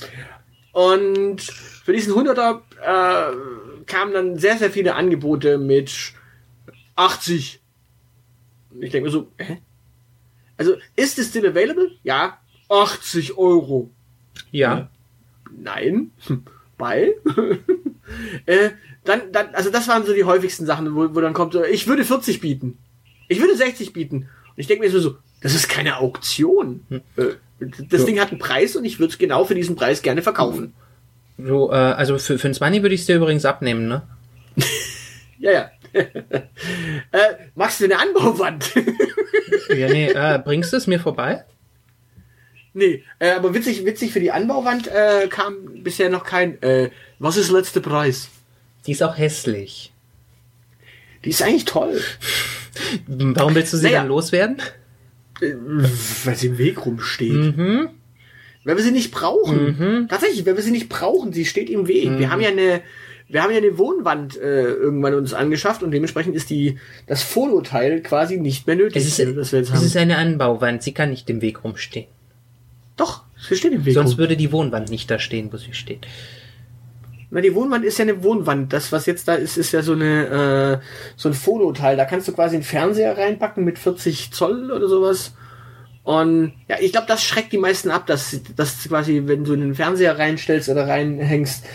Und 0.72 1.42
für 1.42 1.94
diesen 1.94 2.14
100er 2.14 2.62
äh, 2.82 3.36
kamen 3.86 4.14
dann 4.14 4.38
sehr, 4.40 4.58
sehr 4.58 4.72
viele 4.72 4.96
Angebote 4.96 5.60
mit 5.60 6.14
80. 6.96 7.62
Ich 8.80 8.92
denke 8.92 9.06
mir 9.06 9.12
so, 9.12 9.28
hä? 9.38 9.62
Also, 10.58 10.76
ist 10.96 11.20
es 11.20 11.30
still 11.30 11.48
available? 11.48 11.92
Ja. 12.04 12.38
80 12.70 13.38
Euro. 13.38 13.90
Ja. 14.52 14.90
Nein. 15.56 16.12
Bei? 16.78 17.14
äh, 18.46 18.70
dann, 19.04 19.32
dann, 19.32 19.54
also 19.54 19.70
das 19.70 19.88
waren 19.88 20.06
so 20.06 20.14
die 20.14 20.24
häufigsten 20.24 20.66
Sachen, 20.66 20.96
wo, 20.96 21.14
wo 21.14 21.22
dann 21.22 21.34
kommt, 21.34 21.54
so, 21.54 21.64
ich 21.64 21.88
würde 21.88 22.04
40 22.06 22.40
bieten. 22.42 22.78
Ich 23.28 23.40
würde 23.40 23.56
60 23.56 23.94
bieten. 23.94 24.18
Und 24.18 24.58
ich 24.58 24.68
denke 24.68 24.84
mir 24.84 24.92
so, 24.92 25.00
so, 25.00 25.18
das 25.42 25.54
ist 25.56 25.70
keine 25.70 25.98
Auktion. 25.98 26.86
Äh, 26.90 27.36
das 27.60 28.02
Ja. 28.02 28.06
Ding 28.06 28.20
hat 28.20 28.32
einen 28.32 28.40
Preis 28.40 28.76
und 28.76 28.86
ich 28.86 29.00
würde 29.00 29.12
es 29.12 29.18
genau 29.18 29.46
für 29.46 29.56
diesen 29.56 29.76
Preis 29.76 30.02
gerne 30.02 30.22
verkaufen. 30.22 30.74
So, 31.38 31.72
äh, 31.72 31.76
also 31.76 32.18
für, 32.18 32.38
für 32.38 32.48
ein 32.48 32.54
20 32.54 32.82
würde 32.82 32.96
ich 32.96 33.02
es 33.02 33.08
dir 33.08 33.16
übrigens 33.16 33.46
abnehmen, 33.46 33.88
ne? 33.88 34.04
Ja, 35.40 35.52
ja. 35.52 35.72
äh, 35.92 37.36
magst 37.56 37.82
du 37.82 37.86
eine 37.86 38.00
Anbauwand? 38.00 38.72
Ja, 39.70 39.88
nee, 39.90 40.08
äh, 40.10 40.40
bringst 40.44 40.74
du 40.74 40.78
es 40.78 40.88
mir 40.88 41.00
vorbei? 41.00 41.44
nee, 42.76 43.04
äh, 43.20 43.32
aber 43.34 43.54
witzig, 43.54 43.86
witzig 43.86 44.12
für 44.12 44.20
die 44.20 44.32
Anbauwand 44.32 44.88
äh, 44.88 45.28
kam 45.30 45.84
bisher 45.84 46.10
noch 46.10 46.24
kein. 46.24 46.62
Äh, 46.64 46.90
was 47.20 47.38
ist 47.38 47.52
letzter 47.52 47.82
Preis? 47.82 48.30
Die 48.88 48.92
ist 48.94 49.04
auch 49.04 49.18
hässlich. 49.18 49.94
Die 51.24 51.30
ist 51.30 51.42
eigentlich 51.42 51.66
toll. 51.66 52.02
Warum 53.08 53.54
willst 53.56 53.72
du 53.74 53.78
sie 53.78 53.86
Naja. 53.86 54.00
dann 54.00 54.08
loswerden? 54.10 54.58
Äh, 55.42 55.54
weil 56.26 56.36
sie 56.36 56.48
im 56.48 56.58
Weg 56.58 56.86
rumsteht. 56.86 57.32
Mhm. 57.56 57.90
Weil 58.66 58.78
wir 58.78 58.84
sie 58.84 58.92
nicht 58.92 59.12
brauchen. 59.12 60.08
Tatsächlich, 60.10 60.46
weil 60.46 60.56
wir 60.56 60.64
sie 60.64 60.72
nicht 60.72 60.90
brauchen. 60.90 61.34
Sie 61.34 61.46
steht 61.46 61.70
im 61.70 61.88
Weg. 61.88 62.10
Mhm. 62.10 62.20
Wir 62.20 62.32
haben 62.32 62.42
ja 62.42 62.50
eine, 62.50 62.82
wir 63.30 63.42
haben 63.42 63.52
ja 63.52 63.58
eine 63.58 63.78
Wohnwand 63.78 64.38
äh, 64.38 64.66
irgendwann 64.66 65.16
uns 65.16 65.34
angeschafft 65.34 65.84
und 65.84 65.92
dementsprechend 65.92 66.36
ist 66.36 66.50
die 66.50 66.78
das 67.08 67.24
Fototeil 67.24 68.02
quasi 68.02 68.38
nicht 68.38 68.68
mehr 68.68 68.76
nötig, 68.76 69.04
Es 69.04 69.08
ist, 69.08 69.20
das 69.20 69.52
wir 69.52 69.60
jetzt 69.60 69.70
es 69.70 69.76
haben. 69.76 69.86
ist 69.86 69.98
eine 69.98 70.18
Anbauwand, 70.18 70.84
sie 70.84 70.94
kann 70.94 71.10
nicht 71.10 71.30
im 71.30 71.42
Weg 71.42 71.64
rumstehen. 71.64 72.08
Doch, 72.96 73.24
sie 73.38 73.56
steht 73.56 73.74
im 73.74 73.86
Weg. 73.86 73.94
Sonst 73.94 74.12
rum. 74.12 74.18
würde 74.20 74.38
die 74.38 74.52
Wohnwand 74.52 74.90
nicht 74.90 75.10
da 75.10 75.18
stehen, 75.20 75.52
wo 75.52 75.58
sie 75.58 75.74
steht. 75.74 76.06
Na, 77.32 77.42
die 77.42 77.56
Wohnwand 77.56 77.84
ist 77.84 77.98
ja 77.98 78.04
eine 78.04 78.24
Wohnwand. 78.24 78.72
Das, 78.72 78.92
was 78.92 79.08
jetzt 79.08 79.28
da 79.28 79.34
ist, 79.34 79.58
ist 79.58 79.72
ja 79.72 79.82
so 79.82 79.94
eine 79.94 80.82
äh, 80.82 80.86
so 81.16 81.30
ein 81.30 81.34
Fototeil. 81.34 81.98
Da 81.98 82.06
kannst 82.06 82.28
du 82.28 82.34
quasi 82.34 82.56
einen 82.56 82.64
Fernseher 82.64 83.18
reinpacken 83.18 83.64
mit 83.64 83.80
40 83.80 84.32
Zoll 84.32 84.72
oder 84.72 84.88
sowas. 84.88 85.34
Und 86.04 86.54
ja, 86.68 86.76
ich 86.80 86.92
glaube, 86.92 87.08
das 87.08 87.24
schreckt 87.24 87.52
die 87.54 87.58
meisten 87.58 87.90
ab, 87.90 88.06
dass, 88.06 88.40
dass 88.56 88.84
quasi, 88.88 89.24
wenn 89.26 89.46
du 89.46 89.54
einen 89.54 89.74
Fernseher 89.74 90.20
reinstellst 90.20 90.70
oder 90.70 90.88
reinhängst, 90.88 91.66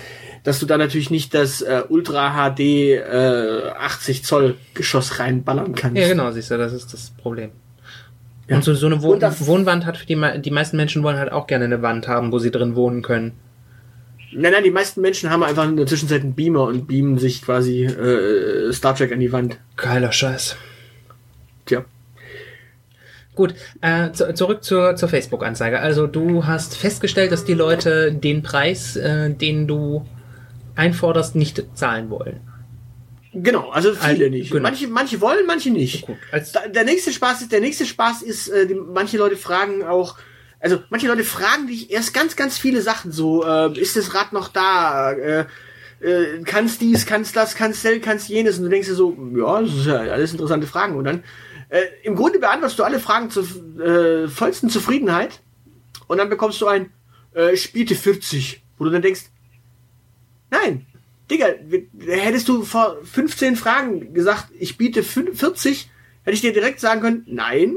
dass 0.44 0.60
du 0.60 0.66
da 0.66 0.78
natürlich 0.78 1.10
nicht 1.10 1.34
das 1.34 1.62
äh, 1.62 1.82
Ultra 1.88 2.50
HD 2.50 2.60
äh, 2.60 3.70
80 3.78 4.24
Zoll 4.24 4.56
Geschoss 4.74 5.18
reinballern 5.18 5.74
kannst. 5.74 5.98
Ja, 5.98 6.08
genau, 6.08 6.30
siehst 6.30 6.50
du, 6.50 6.58
das 6.58 6.72
ist 6.72 6.92
das 6.92 7.10
Problem. 7.10 7.50
Ja. 8.48 8.56
Und 8.56 8.64
so, 8.64 8.74
so 8.74 8.86
eine 8.86 9.02
Wohn 9.02 9.20
Wohnwand 9.20 9.84
hat 9.84 9.96
für 9.96 10.06
die, 10.06 10.16
die 10.40 10.50
meisten 10.50 10.76
Menschen 10.76 11.02
wollen 11.02 11.18
halt 11.18 11.32
auch 11.32 11.46
gerne 11.46 11.66
eine 11.66 11.82
Wand 11.82 12.08
haben, 12.08 12.32
wo 12.32 12.38
sie 12.38 12.50
drin 12.50 12.76
wohnen 12.76 13.02
können. 13.02 13.32
Nein, 14.32 14.52
nein, 14.52 14.64
die 14.64 14.70
meisten 14.70 15.00
Menschen 15.00 15.30
haben 15.30 15.42
einfach 15.42 15.66
in 15.66 15.76
der 15.76 15.86
Zwischenzeit 15.86 16.22
einen 16.22 16.34
Beamer 16.34 16.64
und 16.64 16.86
beamen 16.86 17.18
sich 17.18 17.42
quasi 17.42 17.84
äh, 17.84 18.72
Star 18.72 18.94
Trek 18.94 19.12
an 19.12 19.20
die 19.20 19.32
Wand. 19.32 19.58
Geiler 19.76 20.12
Scheiß. 20.12 20.56
Tja. 21.64 21.84
Gut, 23.34 23.54
äh, 23.80 24.10
zu, 24.12 24.34
zurück 24.34 24.64
zur, 24.64 24.96
zur 24.96 25.08
Facebook-Anzeige. 25.08 25.80
Also 25.80 26.06
du 26.06 26.44
hast 26.44 26.76
festgestellt, 26.76 27.32
dass 27.32 27.44
die 27.44 27.54
Leute 27.54 28.12
den 28.12 28.42
Preis, 28.42 28.96
äh, 28.96 29.30
den 29.30 29.66
du 29.66 30.04
einforderst, 30.78 31.34
nicht 31.34 31.62
zahlen 31.74 32.08
wollen. 32.10 32.40
Genau, 33.34 33.68
also 33.70 33.92
viele 33.94 34.26
Ein- 34.26 34.30
nicht. 34.30 34.50
genau. 34.50 34.62
Manche, 34.62 34.88
manche 34.88 35.20
wollen, 35.20 35.46
manche 35.46 35.70
nicht. 35.70 36.06
Gut, 36.06 36.16
der 36.74 36.84
nächste 36.84 37.12
Spaß 37.12 37.42
ist, 37.42 37.52
der 37.52 37.60
nächste 37.60 37.84
Spaß 37.84 38.22
ist, 38.22 38.48
äh, 38.48 38.66
die, 38.66 38.74
manche 38.74 39.18
Leute 39.18 39.36
fragen 39.36 39.82
auch, 39.84 40.16
also 40.60 40.80
manche 40.90 41.06
Leute 41.08 41.24
fragen 41.24 41.66
dich 41.66 41.90
erst 41.90 42.14
ganz, 42.14 42.36
ganz 42.36 42.58
viele 42.58 42.80
Sachen 42.80 43.12
so, 43.12 43.44
äh, 43.44 43.78
ist 43.78 43.96
das 43.96 44.14
Rad 44.14 44.32
noch 44.32 44.48
da? 44.48 45.12
Äh, 45.12 45.44
äh, 46.00 46.42
kannst 46.44 46.80
dies, 46.80 47.06
kannst 47.06 47.36
das, 47.36 47.54
kannst 47.54 47.84
das, 47.84 48.00
kannst 48.00 48.28
jenes 48.28 48.58
und 48.58 48.64
du 48.64 48.70
denkst 48.70 48.88
dir 48.88 48.94
so, 48.94 49.16
ja, 49.36 49.60
das 49.60 49.74
ist 49.74 49.86
ja 49.86 49.96
alles 49.96 50.32
interessante 50.32 50.66
Fragen 50.66 50.94
und 50.96 51.04
dann 51.04 51.24
äh, 51.68 51.82
im 52.04 52.14
Grunde 52.14 52.38
beantwortest 52.38 52.78
du 52.78 52.84
alle 52.84 53.00
Fragen 53.00 53.30
zur 53.30 53.44
äh, 53.80 54.28
vollsten 54.28 54.70
Zufriedenheit 54.70 55.40
und 56.06 56.18
dann 56.18 56.28
bekommst 56.30 56.60
du 56.60 56.66
ein 56.66 56.90
äh, 57.34 57.56
biete 57.72 57.94
40, 57.96 58.62
wo 58.78 58.84
du 58.84 58.90
dann 58.90 59.02
denkst, 59.02 59.24
nein, 60.50 60.86
Digga, 61.30 61.46
hättest 62.08 62.48
du 62.48 62.62
vor 62.64 62.96
15 63.04 63.56
Fragen 63.56 64.14
gesagt, 64.14 64.46
ich 64.58 64.78
biete 64.78 65.02
fün- 65.02 65.34
40, 65.34 65.90
hätte 66.24 66.34
ich 66.34 66.40
dir 66.40 66.52
direkt 66.54 66.80
sagen 66.80 67.00
können, 67.02 67.22
nein. 67.26 67.76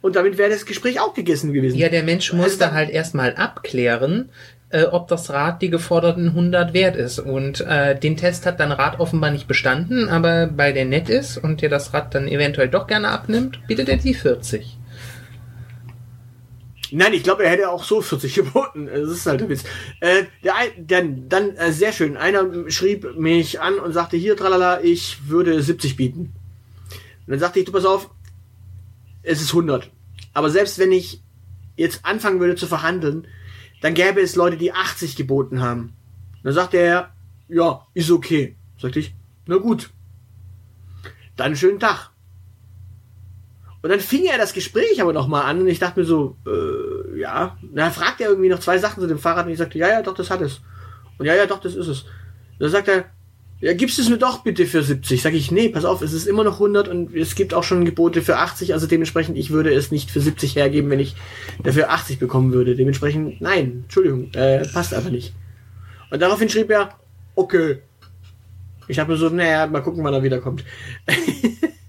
Und 0.00 0.16
damit 0.16 0.36
wäre 0.38 0.50
das 0.50 0.64
Gespräch 0.66 0.98
auch 0.98 1.14
gegessen 1.14 1.52
gewesen. 1.52 1.76
Ja, 1.78 1.88
der 1.90 2.02
Mensch 2.02 2.32
muss 2.32 2.44
Also 2.44 2.58
da 2.58 2.66
dann- 2.66 2.74
halt 2.74 2.90
erstmal 2.90 3.34
abklären, 3.36 4.30
äh, 4.70 4.84
ob 4.84 5.06
das 5.08 5.28
Rad 5.30 5.60
die 5.62 5.68
geforderten 5.70 6.32
100 6.34 6.72
wert 6.72 6.96
ist. 6.96 7.18
Und 7.18 7.60
äh, 7.60 7.94
den 7.98 8.16
Test 8.16 8.46
hat 8.46 8.58
dein 8.58 8.72
Rad 8.72 8.98
offenbar 9.00 9.30
nicht 9.30 9.46
bestanden, 9.46 10.08
aber 10.08 10.50
weil 10.56 10.72
der 10.72 10.86
nett 10.86 11.08
ist 11.10 11.36
und 11.36 11.60
dir 11.60 11.68
das 11.68 11.92
Rad 11.92 12.14
dann 12.14 12.26
eventuell 12.26 12.68
doch 12.68 12.86
gerne 12.86 13.08
abnimmt, 13.10 13.60
bietet 13.68 13.88
er 13.90 13.98
die 13.98 14.14
40. 14.14 14.78
Nein, 16.92 17.14
ich 17.14 17.22
glaube, 17.22 17.44
er 17.44 17.50
hätte 17.50 17.70
auch 17.70 17.84
so 17.84 18.00
40 18.02 18.34
geboten. 18.36 18.86
Das 18.86 19.08
ist 19.10 19.26
halt 19.26 19.40
der 19.40 19.48
Witz. 19.48 19.64
Äh, 20.00 20.24
der, 20.44 20.56
ein- 20.56 21.28
dann, 21.28 21.56
äh, 21.56 21.72
sehr 21.72 21.92
schön. 21.92 22.16
Einer 22.16 22.70
schrieb 22.70 23.16
mich 23.16 23.60
an 23.60 23.78
und 23.78 23.92
sagte, 23.92 24.16
hier, 24.16 24.36
tralala, 24.36 24.82
ich 24.82 25.26
würde 25.28 25.62
70 25.62 25.96
bieten. 25.96 26.32
Und 27.26 27.28
dann 27.28 27.38
sagte 27.38 27.60
ich, 27.60 27.64
du 27.64 27.72
pass 27.72 27.84
auf, 27.86 28.10
es 29.22 29.40
ist 29.40 29.50
100. 29.50 29.90
Aber 30.34 30.50
selbst 30.50 30.78
wenn 30.78 30.92
ich 30.92 31.20
jetzt 31.76 32.04
anfangen 32.04 32.40
würde 32.40 32.56
zu 32.56 32.66
verhandeln, 32.66 33.26
dann 33.80 33.94
gäbe 33.94 34.20
es 34.20 34.36
Leute, 34.36 34.56
die 34.56 34.72
80 34.72 35.16
geboten 35.16 35.60
haben. 35.62 35.94
Und 36.36 36.44
dann 36.44 36.52
sagte 36.54 36.76
er, 36.76 37.12
ja, 37.48 37.86
ist 37.94 38.10
okay. 38.10 38.56
Sagte 38.78 39.00
ich, 39.00 39.14
na 39.46 39.56
gut. 39.56 39.90
Dann 41.36 41.56
schönen 41.56 41.80
Tag. 41.80 42.10
Und 43.82 43.90
dann 43.90 44.00
fing 44.00 44.24
er 44.26 44.38
das 44.38 44.52
Gespräch 44.52 45.00
aber 45.02 45.12
noch 45.12 45.26
mal 45.26 45.42
an 45.42 45.60
und 45.62 45.66
ich 45.66 45.80
dachte 45.80 45.98
mir 46.00 46.06
so, 46.06 46.36
äh, 46.46 46.50
ja. 47.22 47.56
Und 47.62 47.76
dann 47.76 47.92
fragt 47.92 48.20
er 48.20 48.28
irgendwie 48.28 48.48
noch 48.48 48.60
zwei 48.60 48.78
Sachen 48.78 49.00
zu 49.00 49.06
dem 49.06 49.18
Fahrrad 49.18 49.46
und 49.46 49.52
ich 49.52 49.58
sagte, 49.58 49.78
ja, 49.78 49.88
ja, 49.88 50.02
doch, 50.02 50.14
das 50.14 50.30
hat 50.30 50.40
es. 50.40 50.60
Und 51.18 51.26
ja, 51.26 51.34
ja, 51.34 51.46
doch, 51.46 51.60
das 51.60 51.74
ist 51.74 51.86
es. 51.86 52.02
Und 52.02 52.60
dann 52.60 52.70
sagt 52.70 52.88
er, 52.88 53.04
Ja, 53.60 53.74
gibst 53.74 54.00
es 54.00 54.08
mir 54.08 54.18
doch 54.18 54.42
bitte 54.42 54.66
für 54.66 54.82
70. 54.82 55.22
Sag 55.22 55.34
ich, 55.34 55.52
nee, 55.52 55.68
pass 55.68 55.84
auf, 55.84 56.02
es 56.02 56.12
ist 56.12 56.26
immer 56.26 56.42
noch 56.42 56.54
100 56.54 56.88
und 56.88 57.14
es 57.14 57.36
gibt 57.36 57.54
auch 57.54 57.62
schon 57.62 57.84
Gebote 57.84 58.20
für 58.20 58.38
80, 58.38 58.74
also 58.74 58.88
dementsprechend, 58.88 59.38
ich 59.38 59.50
würde 59.50 59.72
es 59.72 59.92
nicht 59.92 60.10
für 60.10 60.20
70 60.20 60.56
hergeben, 60.56 60.90
wenn 60.90 60.98
ich 60.98 61.14
dafür 61.62 61.90
80 61.90 62.18
bekommen 62.18 62.52
würde. 62.52 62.74
Dementsprechend, 62.74 63.40
nein, 63.40 63.84
Entschuldigung, 63.84 64.32
äh, 64.34 64.66
passt 64.66 64.92
einfach 64.92 65.10
nicht. 65.10 65.32
Und 66.10 66.20
daraufhin 66.20 66.48
schrieb 66.48 66.70
er, 66.70 66.90
okay. 67.36 67.78
Ich 68.88 68.98
habe 68.98 69.12
mir 69.12 69.18
so, 69.18 69.28
naja, 69.28 69.68
mal 69.68 69.80
gucken, 69.80 70.02
wann 70.02 70.12
er 70.12 70.24
wiederkommt. 70.24 70.64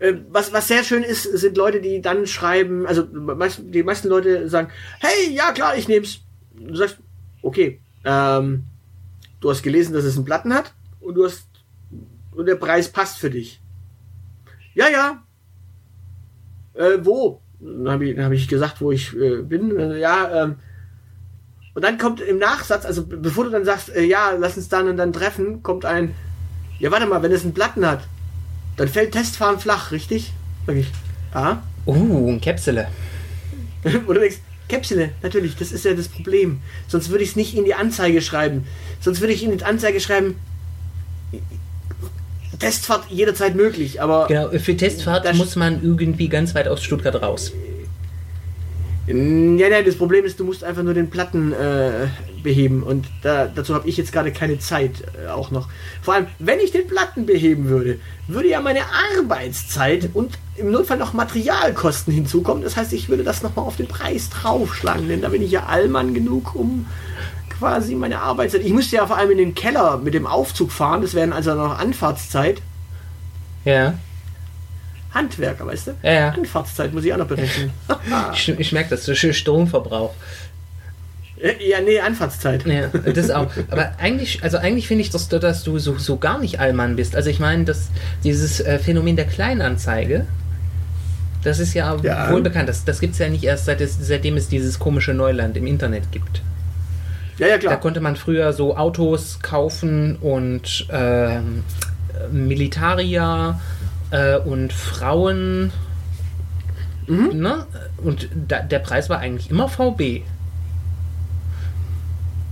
Äh, 0.00 0.14
was, 0.30 0.52
was 0.52 0.66
sehr 0.66 0.82
schön 0.82 1.02
ist, 1.02 1.22
sind 1.22 1.56
Leute, 1.56 1.80
die 1.80 2.00
dann 2.00 2.26
schreiben, 2.26 2.86
also 2.86 3.02
die 3.04 3.82
meisten 3.82 4.08
Leute 4.08 4.48
sagen, 4.48 4.70
hey, 4.98 5.32
ja 5.32 5.52
klar, 5.52 5.76
ich 5.76 5.88
nehm's. 5.88 6.20
Du 6.54 6.74
sagst, 6.74 6.98
okay, 7.42 7.80
ähm, 8.04 8.64
du 9.40 9.50
hast 9.50 9.62
gelesen, 9.62 9.92
dass 9.92 10.04
es 10.04 10.16
einen 10.16 10.24
Platten 10.24 10.54
hat 10.54 10.74
und 11.00 11.14
du 11.14 11.24
hast 11.24 11.46
und 12.32 12.46
der 12.46 12.56
Preis 12.56 12.88
passt 12.88 13.18
für 13.18 13.30
dich. 13.30 13.60
Ja, 14.74 14.88
ja. 14.88 15.22
Äh, 16.74 16.98
wo? 17.02 17.42
Dann 17.60 17.90
habe 17.90 18.08
ich, 18.08 18.18
hab 18.18 18.32
ich 18.32 18.48
gesagt, 18.48 18.80
wo 18.80 18.90
ich 18.92 19.14
äh, 19.14 19.42
bin. 19.42 19.76
Äh, 19.78 19.98
ja, 19.98 20.44
ähm, 20.44 20.56
und 21.74 21.84
dann 21.84 21.98
kommt 21.98 22.20
im 22.20 22.38
Nachsatz, 22.38 22.86
also 22.86 23.06
be- 23.06 23.18
bevor 23.18 23.44
du 23.44 23.50
dann 23.50 23.64
sagst, 23.66 23.94
äh, 23.94 24.02
ja, 24.04 24.32
lass 24.38 24.56
uns 24.56 24.68
dann 24.68 24.88
und 24.88 24.96
dann 24.96 25.12
treffen, 25.12 25.62
kommt 25.62 25.84
ein, 25.84 26.14
ja, 26.78 26.90
warte 26.90 27.06
mal, 27.06 27.22
wenn 27.22 27.32
es 27.32 27.44
einen 27.44 27.52
Platten 27.54 27.84
hat, 27.86 28.00
dann 28.76 28.88
fällt 28.88 29.12
Testfahren 29.12 29.58
flach, 29.58 29.92
richtig? 29.92 30.32
Sag 30.66 30.76
ich, 30.76 30.86
ah. 31.32 31.58
Uh, 31.86 32.30
ein 32.30 32.40
Käpsele. 32.40 32.88
Oder 34.06 34.20
denkst, 34.20 34.38
Käpsele, 34.68 35.10
natürlich, 35.22 35.56
das 35.56 35.72
ist 35.72 35.84
ja 35.84 35.94
das 35.94 36.08
Problem. 36.08 36.60
Sonst 36.86 37.10
würde 37.10 37.24
ich 37.24 37.30
es 37.30 37.36
nicht 37.36 37.56
in 37.56 37.64
die 37.64 37.74
Anzeige 37.74 38.22
schreiben. 38.22 38.66
Sonst 39.00 39.20
würde 39.20 39.32
ich 39.32 39.42
in 39.42 39.56
die 39.56 39.64
Anzeige 39.64 40.00
schreiben, 40.00 40.36
Testfahrt 42.58 43.10
jederzeit 43.10 43.56
möglich, 43.56 44.02
aber 44.02 44.26
Genau, 44.28 44.50
für 44.50 44.76
Testfahrt 44.76 45.34
muss 45.34 45.56
man 45.56 45.82
irgendwie 45.82 46.28
ganz 46.28 46.54
weit 46.54 46.68
aus 46.68 46.82
Stuttgart 46.82 47.20
raus. 47.20 47.52
Ja, 49.06 49.14
nein, 49.14 49.84
das 49.84 49.96
Problem 49.96 50.24
ist, 50.24 50.38
du 50.38 50.44
musst 50.44 50.62
einfach 50.62 50.82
nur 50.82 50.94
den 50.94 51.10
Platten 51.10 51.52
äh, 51.52 52.06
beheben 52.42 52.82
und 52.82 53.06
da, 53.22 53.46
dazu 53.46 53.74
habe 53.74 53.88
ich 53.88 53.96
jetzt 53.96 54.12
gerade 54.12 54.32
keine 54.32 54.58
Zeit 54.58 55.02
äh, 55.22 55.28
auch 55.28 55.50
noch. 55.50 55.68
Vor 56.02 56.14
allem, 56.14 56.26
wenn 56.38 56.60
ich 56.60 56.72
den 56.72 56.86
Platten 56.86 57.26
beheben 57.26 57.68
würde, 57.68 57.98
würde 58.28 58.48
ja 58.48 58.60
meine 58.60 58.80
Arbeitszeit 59.18 60.10
und 60.14 60.38
im 60.56 60.70
Notfall 60.70 60.98
noch 60.98 61.12
Materialkosten 61.12 62.12
hinzukommen. 62.12 62.62
Das 62.62 62.76
heißt, 62.76 62.92
ich 62.92 63.08
würde 63.08 63.24
das 63.24 63.42
nochmal 63.42 63.66
auf 63.66 63.76
den 63.76 63.88
Preis 63.88 64.30
draufschlagen, 64.30 65.08
denn 65.08 65.22
da 65.22 65.28
bin 65.28 65.42
ich 65.42 65.50
ja 65.50 65.66
Allmann 65.66 66.14
genug, 66.14 66.54
um 66.54 66.86
quasi 67.58 67.94
meine 67.94 68.20
Arbeitszeit. 68.20 68.64
Ich 68.64 68.72
müsste 68.72 68.96
ja 68.96 69.06
vor 69.06 69.16
allem 69.16 69.32
in 69.32 69.38
den 69.38 69.54
Keller 69.54 69.98
mit 69.98 70.14
dem 70.14 70.26
Aufzug 70.26 70.72
fahren, 70.72 71.02
das 71.02 71.14
wären 71.14 71.32
also 71.32 71.54
noch 71.54 71.78
Anfahrtszeit. 71.78 72.62
Ja, 73.64 73.94
Handwerker, 75.12 75.66
weißt 75.66 75.88
du? 75.88 75.96
Ja, 76.02 76.12
ja. 76.12 76.28
Anfahrtszeit 76.30 76.92
muss 76.92 77.04
ich 77.04 77.12
auch 77.12 77.18
noch 77.18 77.26
berechnen. 77.26 77.72
ich, 78.32 78.48
ich 78.48 78.72
merke 78.72 78.90
das, 78.90 79.06
das 79.06 79.22
ist 79.22 79.36
Stromverbrauch. 79.36 80.14
Ja, 81.60 81.80
nee, 81.80 81.98
Anfahrtszeit. 82.00 82.66
Ja, 82.66 82.88
das 82.88 83.30
auch. 83.30 83.50
Aber 83.70 83.92
eigentlich, 83.98 84.42
also 84.42 84.58
eigentlich 84.58 84.86
finde 84.88 85.02
ich, 85.02 85.10
dass, 85.10 85.28
du- 85.28 85.38
dass 85.38 85.62
du 85.64 85.78
so, 85.78 85.96
so 85.98 86.16
gar 86.18 86.38
nicht 86.38 86.60
Allmann 86.60 86.96
bist. 86.96 87.16
Also 87.16 87.30
ich 87.30 87.40
meine, 87.40 87.64
dass 87.64 87.88
dieses 88.24 88.60
äh, 88.60 88.78
Phänomen 88.78 89.16
der 89.16 89.26
Kleinanzeige, 89.26 90.26
das 91.42 91.58
ist 91.58 91.72
ja, 91.74 91.96
Ja. 92.02 92.30
wohl 92.30 92.42
bekannt. 92.42 92.68
Das, 92.68 92.84
das 92.84 93.00
gibt 93.00 93.14
es 93.14 93.18
ja 93.18 93.28
nicht 93.28 93.44
erst 93.44 93.64
seit 93.64 93.80
es, 93.80 93.96
seitdem 94.00 94.36
es 94.36 94.48
dieses 94.48 94.78
komische 94.78 95.14
Neuland 95.14 95.56
im 95.56 95.66
Internet 95.66 96.12
gibt. 96.12 96.42
Ja, 97.38 97.46
ja, 97.46 97.54
Da 97.54 97.58
klar. 97.60 97.80
konnte 97.80 98.00
man 98.00 98.16
früher 98.16 98.52
so 98.52 98.76
Autos 98.76 99.38
kaufen 99.40 100.16
und 100.16 100.86
ähm, 100.92 101.64
Militaria 102.30 103.58
äh, 104.10 104.36
und 104.36 104.72
Frauen. 104.74 105.72
Ne? 107.08 107.64
Und 107.96 108.28
da, 108.46 108.60
der 108.60 108.78
Preis 108.78 109.08
war 109.08 109.18
eigentlich 109.18 109.50
immer 109.50 109.68
VB. 109.68 110.22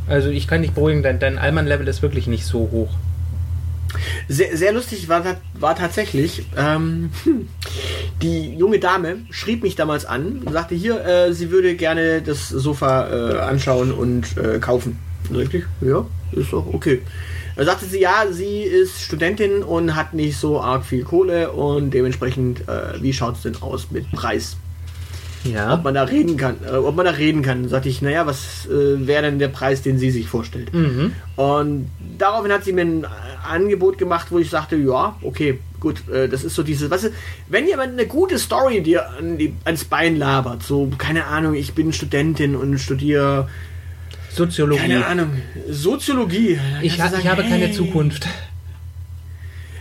Also 0.08 0.30
ich 0.30 0.48
kann 0.48 0.62
dich 0.62 0.72
beruhigen, 0.72 1.02
dein, 1.02 1.19
dein 1.19 1.38
Allmann-Level 1.39 1.88
ist 1.88 2.02
wirklich 2.02 2.28
nicht 2.28 2.46
so 2.46 2.69
hoch. 2.72 2.89
Sehr, 4.27 4.56
sehr 4.58 4.73
lustig 4.73 5.10
war, 5.10 5.23
war 5.60 5.75
tatsächlich, 5.75 6.45
ähm, 6.58 7.10
die 8.21 8.56
junge 8.56 8.79
Dame 8.79 9.17
schrieb 9.29 9.63
mich 9.63 9.75
damals 9.75 10.06
an 10.06 10.41
und 10.45 10.53
sagte, 10.53 10.75
hier, 10.75 11.06
äh, 11.06 11.34
sie 11.34 11.51
würde 11.51 11.75
gerne 11.75 12.21
das 12.21 12.49
Sofa 12.49 13.10
äh, 13.10 13.39
anschauen 13.39 13.91
und 13.91 14.38
äh, 14.38 14.60
kaufen. 14.60 14.99
Ich, 15.32 15.63
ja, 15.82 16.06
ist 16.32 16.51
doch 16.51 16.65
okay. 16.73 17.01
Da 17.56 17.65
sagte 17.65 17.86
sie, 17.86 17.99
ja, 17.99 18.25
sie 18.32 18.62
ist 18.62 19.01
Studentin 19.01 19.62
und 19.62 19.95
hat 19.95 20.13
nicht 20.13 20.38
so 20.38 20.60
arg 20.60 20.86
viel 20.86 21.03
Kohle 21.03 21.51
und 21.51 21.91
dementsprechend, 21.91 22.67
äh, 22.67 23.01
wie 23.01 23.13
schaut 23.13 23.36
es 23.36 23.43
denn 23.43 23.62
aus 23.62 23.91
mit 23.91 24.12
Preis? 24.12 24.58
Ja. 25.43 25.73
Ob 25.73 25.84
man 25.84 25.93
da 25.93 26.03
reden 26.03 26.38
kann, 26.38 26.56
äh, 26.65 26.75
ob 26.75 26.95
man 26.95 27.06
da 27.06 27.12
reden 27.12 27.41
kann. 27.41 27.67
Sagte 27.67 27.89
ich, 27.89 28.01
naja, 28.01 28.25
was 28.25 28.65
äh, 28.65 29.06
wäre 29.06 29.23
denn 29.23 29.39
der 29.39 29.49
Preis, 29.49 29.82
den 29.82 29.97
sie 29.99 30.10
sich 30.10 30.27
vorstellt? 30.27 30.73
Mhm. 30.73 31.13
Und 31.36 31.89
daraufhin 32.17 32.51
hat 32.51 32.63
sie 32.63 32.73
mir 32.73 32.82
ein 32.82 33.03
äh, 33.03 33.08
Angebot 33.45 33.97
gemacht, 33.97 34.27
wo 34.29 34.39
ich 34.39 34.49
sagte, 34.49 34.75
ja, 34.75 35.15
okay, 35.21 35.60
gut, 35.79 36.08
äh, 36.10 36.27
das 36.27 36.43
ist 36.43 36.56
so 36.56 36.63
dieses, 36.63 36.89
weißt 36.89 37.06
du, 37.06 37.10
wenn 37.49 37.67
jemand 37.67 37.93
eine 37.93 38.08
gute 38.08 38.39
Story 38.39 38.82
dir 38.82 39.10
an 39.17 39.38
die, 39.38 39.53
ans 39.65 39.84
Bein 39.86 40.17
labert, 40.17 40.63
so, 40.63 40.89
keine 40.97 41.25
Ahnung, 41.25 41.53
ich 41.53 41.73
bin 41.73 41.93
Studentin 41.93 42.56
und 42.56 42.77
studiere, 42.79 43.47
Soziologie. 44.32 44.82
keine 44.82 45.06
Ahnung, 45.06 45.29
Soziologie. 45.69 46.60
Ich, 46.82 46.99
ha 46.99 47.08
du 47.10 47.15
ich 47.15 47.23
sagen, 47.23 47.29
habe 47.29 47.43
keine 47.43 47.67
hey, 47.67 47.71
Zukunft. 47.71 48.27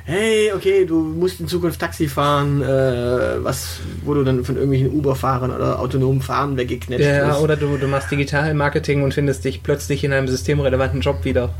Hey, 0.05 0.53
okay, 0.53 0.85
du 0.85 1.01
musst 1.01 1.38
in 1.38 1.46
Zukunft 1.46 1.79
Taxi 1.81 2.09
fahren, 2.09 2.61
äh, 2.61 3.44
was, 3.44 3.79
wo 4.05 4.14
du 4.14 4.25
dann 4.25 4.44
von 4.44 4.57
irgendwelchen 4.57 4.90
Uber-Fahrern 4.92 5.53
oder 5.53 5.79
autonomen 5.79 6.20
Fahren 6.20 6.57
weggeknetscht 6.57 7.07
Ja, 7.07 7.29
wirst. 7.29 7.40
oder 7.40 7.57
du, 7.57 7.77
du 7.77 7.87
machst 7.87 8.11
Digital-Marketing 8.11 9.03
und 9.05 9.14
findest 9.14 9.44
dich 9.44 9.62
plötzlich 9.62 10.03
in 10.03 10.12
einem 10.12 10.27
systemrelevanten 10.27 11.01
Job 11.03 11.25
wieder. 11.25 11.55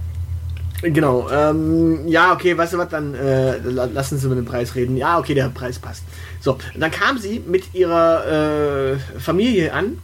Genau. 0.83 1.29
Ähm, 1.31 2.09
ja, 2.09 2.33
okay, 2.33 2.57
weißt 2.59 2.73
du 2.73 2.79
was, 2.79 2.89
dann 2.89 3.15
äh, 3.15 3.59
la- 3.59 3.85
lassen 3.85 4.19
Sie 4.19 4.27
über 4.27 4.35
den 4.35 4.45
Preis 4.45 4.75
reden. 4.75 4.97
Ja, 4.97 5.19
okay, 5.19 5.35
der 5.35 5.49
Preis 5.49 5.79
passt. 5.79 6.03
So, 6.41 6.55
und 6.55 6.81
dann 6.81 6.91
kam 6.91 7.19
sie 7.19 7.41
mit 7.47 7.73
ihrer 7.75 8.95
äh, 8.95 8.99
Familie 9.21 9.73
an 9.73 9.99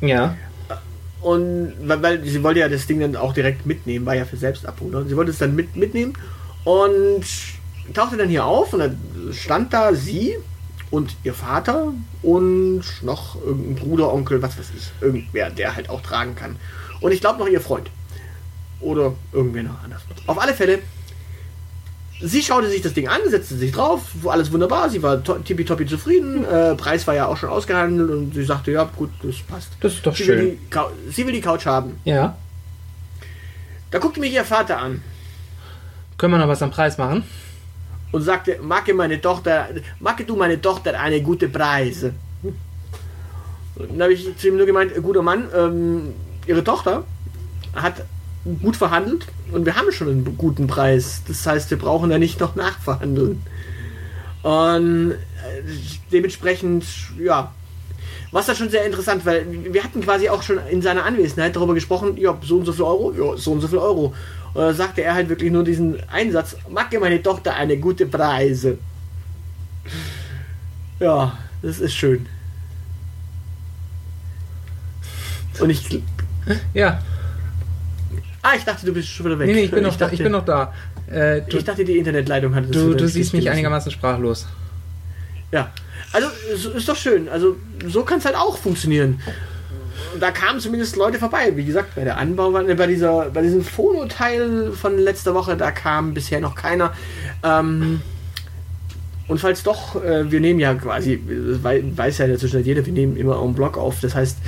Ja. 0.00 0.36
Und 1.20 1.72
weil, 1.82 2.02
weil 2.02 2.24
sie 2.24 2.42
wollte 2.44 2.60
ja 2.60 2.68
das 2.68 2.86
Ding 2.86 3.00
dann 3.00 3.16
auch 3.16 3.32
direkt 3.32 3.66
mitnehmen, 3.66 4.06
war 4.06 4.14
ja 4.14 4.24
für 4.24 4.36
Selbstabholer. 4.36 5.04
Sie 5.04 5.16
wollte 5.16 5.32
es 5.32 5.38
dann 5.38 5.56
mit, 5.56 5.74
mitnehmen 5.76 6.14
und 6.64 7.24
tauchte 7.92 8.16
dann 8.16 8.28
hier 8.28 8.44
auf 8.44 8.72
und 8.72 8.80
dann 8.80 9.00
stand 9.32 9.72
da 9.72 9.94
sie 9.94 10.36
und 10.90 11.16
ihr 11.24 11.34
Vater 11.34 11.92
und 12.22 12.84
noch 13.02 13.36
irgendein 13.44 13.74
Bruder, 13.74 14.12
Onkel, 14.12 14.42
was 14.42 14.58
weiß 14.58 14.70
ich, 14.76 14.90
irgendwer, 15.00 15.50
der 15.50 15.74
halt 15.74 15.90
auch 15.90 16.02
tragen 16.02 16.36
kann. 16.36 16.56
Und 17.00 17.12
ich 17.12 17.20
glaube 17.20 17.40
noch 17.40 17.48
ihr 17.48 17.60
Freund. 17.60 17.90
Oder 18.80 19.12
irgendwer 19.32 19.64
noch 19.64 19.82
anders. 19.82 20.02
Auf 20.26 20.40
alle 20.40 20.54
Fälle, 20.54 20.78
sie 22.20 22.42
schaute 22.42 22.68
sich 22.68 22.80
das 22.82 22.94
Ding 22.94 23.08
an, 23.08 23.20
setzte 23.28 23.56
sich 23.56 23.72
drauf, 23.72 24.02
alles 24.26 24.52
wunderbar, 24.52 24.88
sie 24.90 25.02
war 25.02 25.22
to- 25.22 25.38
tippitoppi 25.38 25.86
zufrieden, 25.86 26.44
äh, 26.44 26.74
Preis 26.76 27.06
war 27.06 27.14
ja 27.14 27.26
auch 27.26 27.36
schon 27.36 27.48
ausgehandelt 27.48 28.10
und 28.10 28.34
sie 28.34 28.44
sagte, 28.44 28.70
ja 28.72 28.84
gut, 28.84 29.10
das 29.22 29.36
passt. 29.40 29.70
Das 29.80 29.94
ist 29.94 30.06
doch 30.06 30.14
sie 30.14 30.26
Will 30.28 30.38
schön. 30.38 30.50
die, 30.50 30.70
Cou- 30.70 30.90
sie 31.10 31.26
will 31.26 31.32
die 31.32 31.40
Couch 31.40 31.66
haben. 31.66 31.98
Ja. 32.04 32.36
Da 33.90 33.98
guckte 33.98 34.20
mich 34.20 34.32
ihr 34.32 34.44
Vater 34.44 34.78
an 34.78 35.02
Können 36.18 36.34
wir 36.34 36.38
noch 36.38 36.48
was 36.48 36.62
am 36.62 36.70
Preis 36.70 36.98
machen? 36.98 37.24
und 38.10 38.22
sagte, 38.22 38.58
Macke 38.62 38.94
meine 38.94 39.20
Tochter, 39.20 39.68
Macke 40.00 40.24
du 40.24 40.34
meine 40.34 40.60
Tochter 40.60 40.98
eine 40.98 41.20
gute 41.20 41.48
Preise. 41.48 42.14
Dann 43.76 44.00
habe 44.02 44.12
ich 44.14 44.34
zu 44.38 44.48
ihm 44.48 44.56
nur 44.56 44.64
gemeint, 44.66 44.92
guter 45.02 45.22
Mann, 45.22 45.48
ähm, 45.54 46.14
ihre 46.46 46.64
Tochter 46.64 47.04
hat 47.74 48.02
gut 48.62 48.76
verhandelt 48.76 49.26
und 49.52 49.66
wir 49.66 49.76
haben 49.76 49.90
schon 49.92 50.08
einen 50.08 50.36
guten 50.36 50.66
Preis. 50.66 51.22
Das 51.26 51.46
heißt, 51.46 51.70
wir 51.70 51.78
brauchen 51.78 52.10
da 52.10 52.18
nicht 52.18 52.40
noch 52.40 52.54
nachverhandeln. 52.56 53.42
Und 54.42 55.12
äh, 55.12 55.16
dementsprechend, 56.12 56.84
ja, 57.18 57.52
war 58.30 58.40
es 58.40 58.46
da 58.46 58.54
schon 58.54 58.70
sehr 58.70 58.84
interessant, 58.84 59.24
weil 59.24 59.46
wir 59.72 59.82
hatten 59.82 60.00
quasi 60.00 60.28
auch 60.28 60.42
schon 60.42 60.58
in 60.70 60.82
seiner 60.82 61.04
Anwesenheit 61.04 61.56
darüber 61.56 61.74
gesprochen, 61.74 62.16
ja, 62.16 62.36
so 62.42 62.58
und 62.58 62.66
so 62.66 62.72
viel 62.72 62.84
Euro, 62.84 63.12
ja, 63.12 63.36
so 63.36 63.52
und 63.52 63.60
so 63.60 63.68
viel 63.68 63.78
Euro. 63.78 64.14
Und 64.54 64.60
da 64.60 64.74
sagte 64.74 65.02
er 65.02 65.14
halt 65.14 65.28
wirklich 65.28 65.50
nur 65.50 65.64
diesen 65.64 65.96
Einsatz, 66.10 66.56
mag 66.68 66.90
dir 66.90 67.00
meine 67.00 67.22
Tochter 67.22 67.54
eine 67.54 67.78
gute 67.78 68.06
Preise. 68.06 68.78
Ja, 71.00 71.38
das 71.62 71.78
ist 71.80 71.94
schön. 71.94 72.26
Und 75.60 75.70
ich. 75.70 76.02
Ja. 76.74 77.00
Ah, 78.42 78.52
ich 78.56 78.64
dachte, 78.64 78.86
du 78.86 78.92
bist 78.92 79.08
schon 79.08 79.26
wieder 79.26 79.38
weg. 79.38 79.48
Nee, 79.48 79.54
nee, 79.54 79.64
ich 79.64 79.70
bin 79.70 79.82
noch 79.82 79.92
da. 79.96 80.04
dachte, 80.04 80.14
Ich 80.14 80.22
bin 80.22 80.32
noch 80.32 80.44
da. 80.44 80.72
Äh, 81.10 81.42
du, 81.42 81.56
ich 81.58 81.64
dachte, 81.64 81.84
die 81.84 81.98
Internetleitung 81.98 82.54
hatte 82.54 82.68
das 82.68 82.76
du, 82.82 82.94
du 82.94 83.08
siehst 83.08 83.32
mich 83.32 83.50
einigermaßen 83.50 83.90
sprachlos. 83.90 84.46
Ja. 85.52 85.70
Also, 86.12 86.28
ist 86.76 86.88
doch 86.88 86.96
schön. 86.96 87.28
Also, 87.28 87.56
so 87.86 88.02
kann 88.04 88.18
es 88.18 88.24
halt 88.24 88.36
auch 88.36 88.56
funktionieren. 88.56 89.20
Da 90.20 90.30
kamen 90.30 90.60
zumindest 90.60 90.96
Leute 90.96 91.18
vorbei. 91.18 91.52
Wie 91.56 91.64
gesagt, 91.64 91.94
bei 91.94 92.04
der 92.04 92.16
Anbau, 92.18 92.50
bei 92.52 92.86
dieser, 92.86 93.30
bei 93.30 93.42
diesem 93.42 93.62
Phono-Teil 93.64 94.72
von 94.72 94.98
letzter 94.98 95.34
Woche, 95.34 95.56
da 95.56 95.70
kam 95.70 96.14
bisher 96.14 96.40
noch 96.40 96.54
keiner. 96.54 96.92
Ähm, 97.42 98.00
und 99.26 99.38
falls 99.40 99.62
doch, 99.62 100.02
äh, 100.02 100.30
wir 100.30 100.40
nehmen 100.40 100.60
ja 100.60 100.72
quasi, 100.74 101.20
wei- 101.62 101.82
weiß 101.84 102.18
ja 102.18 102.24
in 102.24 102.30
der 102.30 102.38
Zwischenzeit 102.40 102.64
jeder, 102.66 102.86
wir 102.86 102.92
nehmen 102.92 103.16
immer 103.16 103.42
en 103.42 103.52
Block 103.54 103.76
auf. 103.76 104.00
Das 104.00 104.14
heißt, 104.14 104.38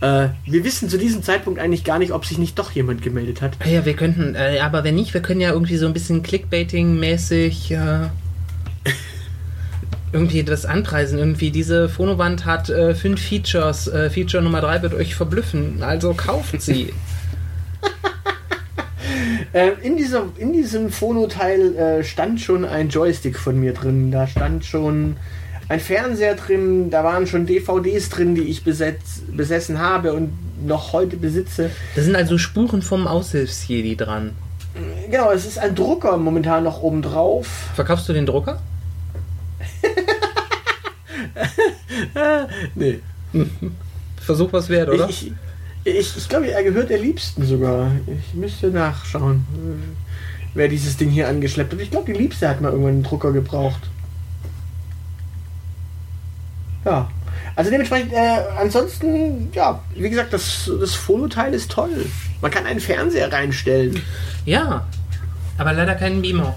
äh, 0.00 0.28
wir 0.44 0.64
wissen 0.64 0.88
zu 0.88 0.96
diesem 0.96 1.22
Zeitpunkt 1.22 1.58
eigentlich 1.58 1.82
gar 1.82 1.98
nicht, 1.98 2.12
ob 2.12 2.24
sich 2.24 2.38
nicht 2.38 2.58
doch 2.58 2.70
jemand 2.70 3.02
gemeldet 3.02 3.42
hat. 3.42 3.56
Ja, 3.66 3.84
wir 3.84 3.94
könnten, 3.94 4.34
äh, 4.36 4.60
aber 4.60 4.84
wenn 4.84 4.94
nicht, 4.94 5.12
wir 5.12 5.22
können 5.22 5.40
ja 5.40 5.50
irgendwie 5.50 5.76
so 5.76 5.86
ein 5.86 5.92
bisschen 5.92 6.22
Clickbaiting-mäßig 6.22 7.72
äh, 7.72 8.08
irgendwie 10.12 10.44
das 10.44 10.66
anpreisen. 10.66 11.18
Irgendwie 11.18 11.50
diese 11.50 11.88
Phonowand 11.88 12.44
hat 12.44 12.70
äh, 12.70 12.94
fünf 12.94 13.20
Features. 13.20 13.88
Äh, 13.88 14.10
Feature 14.10 14.42
Nummer 14.42 14.60
drei 14.60 14.82
wird 14.82 14.94
euch 14.94 15.16
verblüffen. 15.16 15.82
Also 15.82 16.14
kauft 16.14 16.62
sie. 16.62 16.92
Äh, 19.54 19.70
in, 19.82 19.96
dieser, 19.96 20.24
in 20.36 20.52
diesem 20.52 20.90
Phono-Teil 20.90 21.74
äh, 21.74 22.04
stand 22.04 22.40
schon 22.40 22.66
ein 22.66 22.90
Joystick 22.90 23.38
von 23.38 23.58
mir 23.58 23.72
drin. 23.72 24.10
Da 24.10 24.26
stand 24.26 24.66
schon 24.66 25.16
ein 25.68 25.80
Fernseher 25.80 26.34
drin. 26.34 26.90
Da 26.90 27.04
waren 27.04 27.26
schon 27.26 27.46
DVDs 27.46 28.08
drin, 28.08 28.34
die 28.34 28.42
ich 28.42 28.64
besetz, 28.64 29.20
besessen 29.30 29.78
habe 29.78 30.12
und 30.12 30.32
noch 30.66 30.92
heute 30.92 31.16
besitze. 31.16 31.70
Da 31.94 32.02
sind 32.02 32.16
also 32.16 32.38
Spuren 32.38 32.82
vom 32.82 33.06
Aushilfsjedi 33.06 33.96
dran. 33.96 34.32
Genau, 35.10 35.30
es 35.32 35.44
ist 35.44 35.58
ein 35.58 35.74
Drucker 35.74 36.16
momentan 36.16 36.64
noch 36.64 36.82
oben 36.82 37.02
drauf. 37.02 37.46
Verkaufst 37.74 38.08
du 38.08 38.12
den 38.12 38.26
Drucker? 38.26 38.60
Nee. 42.74 43.00
Versuch 44.20 44.52
was 44.52 44.68
wert, 44.68 44.88
oder? 44.88 45.08
Ich, 45.08 45.32
ich, 45.84 46.16
ich, 46.16 46.28
glaube, 46.28 46.50
er 46.50 46.62
gehört 46.62 46.90
der 46.90 46.98
Liebsten 46.98 47.44
sogar. 47.44 47.90
Ich 48.06 48.34
müsste 48.34 48.68
nachschauen, 48.68 49.44
wer 50.54 50.68
dieses 50.68 50.96
Ding 50.96 51.10
hier 51.10 51.28
angeschleppt 51.28 51.72
hat. 51.72 51.80
Ich 51.80 51.90
glaube, 51.90 52.12
die 52.12 52.18
Liebste 52.18 52.48
hat 52.48 52.60
mal 52.60 52.70
irgendwann 52.70 52.94
einen 52.94 53.02
Drucker 53.02 53.32
gebraucht. 53.32 53.80
Ja. 56.88 57.10
Also 57.54 57.70
dementsprechend, 57.70 58.12
äh, 58.12 58.40
ansonsten, 58.56 59.50
ja, 59.52 59.80
wie 59.94 60.08
gesagt, 60.08 60.32
das, 60.32 60.70
das 60.80 60.94
Fototeil 60.94 61.52
ist 61.54 61.70
toll. 61.70 62.06
Man 62.40 62.50
kann 62.50 62.66
einen 62.66 62.80
Fernseher 62.80 63.32
reinstellen. 63.32 64.00
ja, 64.44 64.86
aber 65.58 65.72
leider 65.72 65.94
keinen 65.96 66.22
Beamer. 66.22 66.54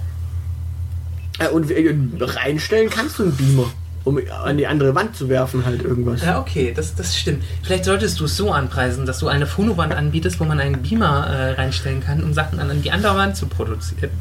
Äh, 1.39 1.49
und 1.49 1.71
äh, 1.71 1.95
reinstellen 2.19 2.89
kannst 2.89 3.19
du 3.19 3.23
einen 3.23 3.35
Beamer, 3.35 3.71
um 4.03 4.19
an 4.43 4.57
die 4.57 4.67
andere 4.67 4.93
Wand 4.93 5.15
zu 5.15 5.27
werfen, 5.27 5.65
halt 5.65 5.81
irgendwas. 5.81 6.21
Ja, 6.23 6.39
okay, 6.39 6.71
das, 6.75 6.93
das 6.95 7.17
stimmt. 7.17 7.43
Vielleicht 7.63 7.85
solltest 7.85 8.19
du 8.19 8.25
es 8.25 8.37
so 8.37 8.51
anpreisen, 8.51 9.05
dass 9.05 9.19
du 9.19 9.27
eine 9.27 9.47
Phonowand 9.47 9.93
anbietest, 9.93 10.39
wo 10.39 10.43
man 10.43 10.59
einen 10.59 10.83
Beamer 10.83 11.27
äh, 11.27 11.51
reinstellen 11.53 12.01
kann, 12.01 12.23
um 12.23 12.33
Sachen 12.33 12.59
an 12.59 12.81
die 12.81 12.91
andere 12.91 13.15
Wand 13.15 13.35
zu 13.35 13.47
produzieren. 13.47 14.11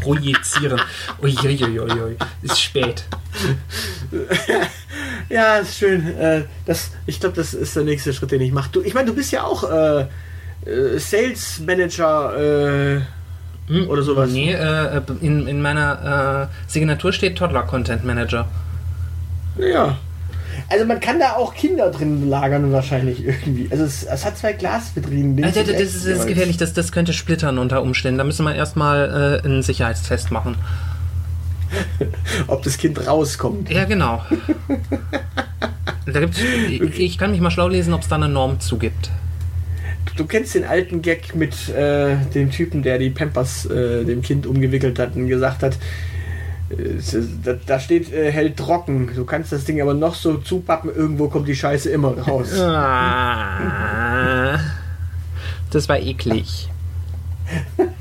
Projizieren. 0.00 0.80
Uiuiuiui, 1.20 2.16
ist 2.42 2.60
spät. 2.60 3.04
Ja, 5.32 5.56
ist 5.56 5.78
schön. 5.78 6.06
Äh, 6.18 6.42
das, 6.66 6.90
ich 7.06 7.18
glaube, 7.18 7.36
das 7.36 7.54
ist 7.54 7.74
der 7.74 7.84
nächste 7.84 8.12
Schritt, 8.12 8.30
den 8.32 8.42
ich 8.42 8.52
mache. 8.52 8.68
Ich 8.84 8.92
meine, 8.94 9.06
du 9.06 9.14
bist 9.14 9.32
ja 9.32 9.44
auch 9.44 9.64
äh, 9.70 10.02
äh, 10.66 10.98
Sales 10.98 11.60
Manager. 11.64 12.96
Äh, 12.96 13.00
Hm, 13.68 13.88
Oder 13.88 14.02
sowas. 14.02 14.28
Nee, 14.30 14.52
äh, 14.52 15.00
in, 15.20 15.46
in 15.46 15.62
meiner 15.62 16.48
äh, 16.50 16.70
Signatur 16.70 17.12
steht 17.12 17.38
Toddler 17.38 17.62
Content 17.62 18.04
Manager. 18.04 18.46
ja. 19.58 19.96
Also 20.68 20.84
man 20.84 21.00
kann 21.00 21.18
da 21.18 21.32
auch 21.34 21.54
Kinder 21.54 21.90
drin 21.90 22.28
lagern 22.28 22.72
wahrscheinlich 22.72 23.24
irgendwie. 23.24 23.68
Also 23.70 23.84
es, 23.84 24.04
es 24.04 24.24
hat 24.24 24.36
zwei 24.38 24.52
Glasvitrinen. 24.52 25.32
und 25.32 25.42
das, 25.42 25.56
rechts 25.56 25.80
ist, 25.80 26.06
das 26.06 26.18
ist 26.18 26.26
gefährlich, 26.26 26.56
das, 26.56 26.72
das 26.72 26.92
könnte 26.92 27.12
splittern 27.12 27.58
unter 27.58 27.82
Umständen. 27.82 28.18
Da 28.18 28.24
müsste 28.24 28.42
man 28.42 28.54
erstmal 28.54 29.40
äh, 29.42 29.46
einen 29.46 29.62
Sicherheitstest 29.62 30.30
machen. 30.30 30.56
Ob 32.46 32.62
das 32.62 32.78
Kind 32.78 33.06
rauskommt. 33.06 33.70
Ja, 33.70 33.84
genau. 33.84 34.22
Da 36.06 36.20
gibt's, 36.20 36.38
ich, 36.40 37.00
ich 37.00 37.18
kann 37.18 37.30
mich 37.30 37.40
mal 37.40 37.50
schlau 37.50 37.68
lesen, 37.68 37.94
ob 37.94 38.02
es 38.02 38.08
da 38.08 38.16
eine 38.16 38.28
Norm 38.28 38.60
zugibt. 38.60 39.10
Du 40.16 40.26
kennst 40.26 40.54
den 40.54 40.64
alten 40.64 41.00
Gag 41.00 41.34
mit 41.34 41.68
äh, 41.70 42.16
dem 42.34 42.50
Typen, 42.50 42.82
der 42.82 42.98
die 42.98 43.10
Pampers 43.10 43.66
äh, 43.66 44.04
dem 44.04 44.20
Kind 44.20 44.46
umgewickelt 44.46 44.98
hat 44.98 45.16
und 45.16 45.28
gesagt 45.28 45.62
hat, 45.62 45.78
äh, 46.70 47.54
da 47.66 47.80
steht 47.80 48.12
äh, 48.12 48.30
hält 48.30 48.56
trocken. 48.56 49.10
Du 49.14 49.24
kannst 49.24 49.52
das 49.52 49.64
Ding 49.64 49.80
aber 49.80 49.94
noch 49.94 50.14
so 50.14 50.38
zupappen, 50.38 50.94
irgendwo 50.94 51.28
kommt 51.28 51.48
die 51.48 51.56
Scheiße 51.56 51.90
immer 51.90 52.18
raus. 52.18 52.52
Ah, 52.58 54.58
das 55.70 55.88
war 55.88 55.98
eklig. 55.98 56.68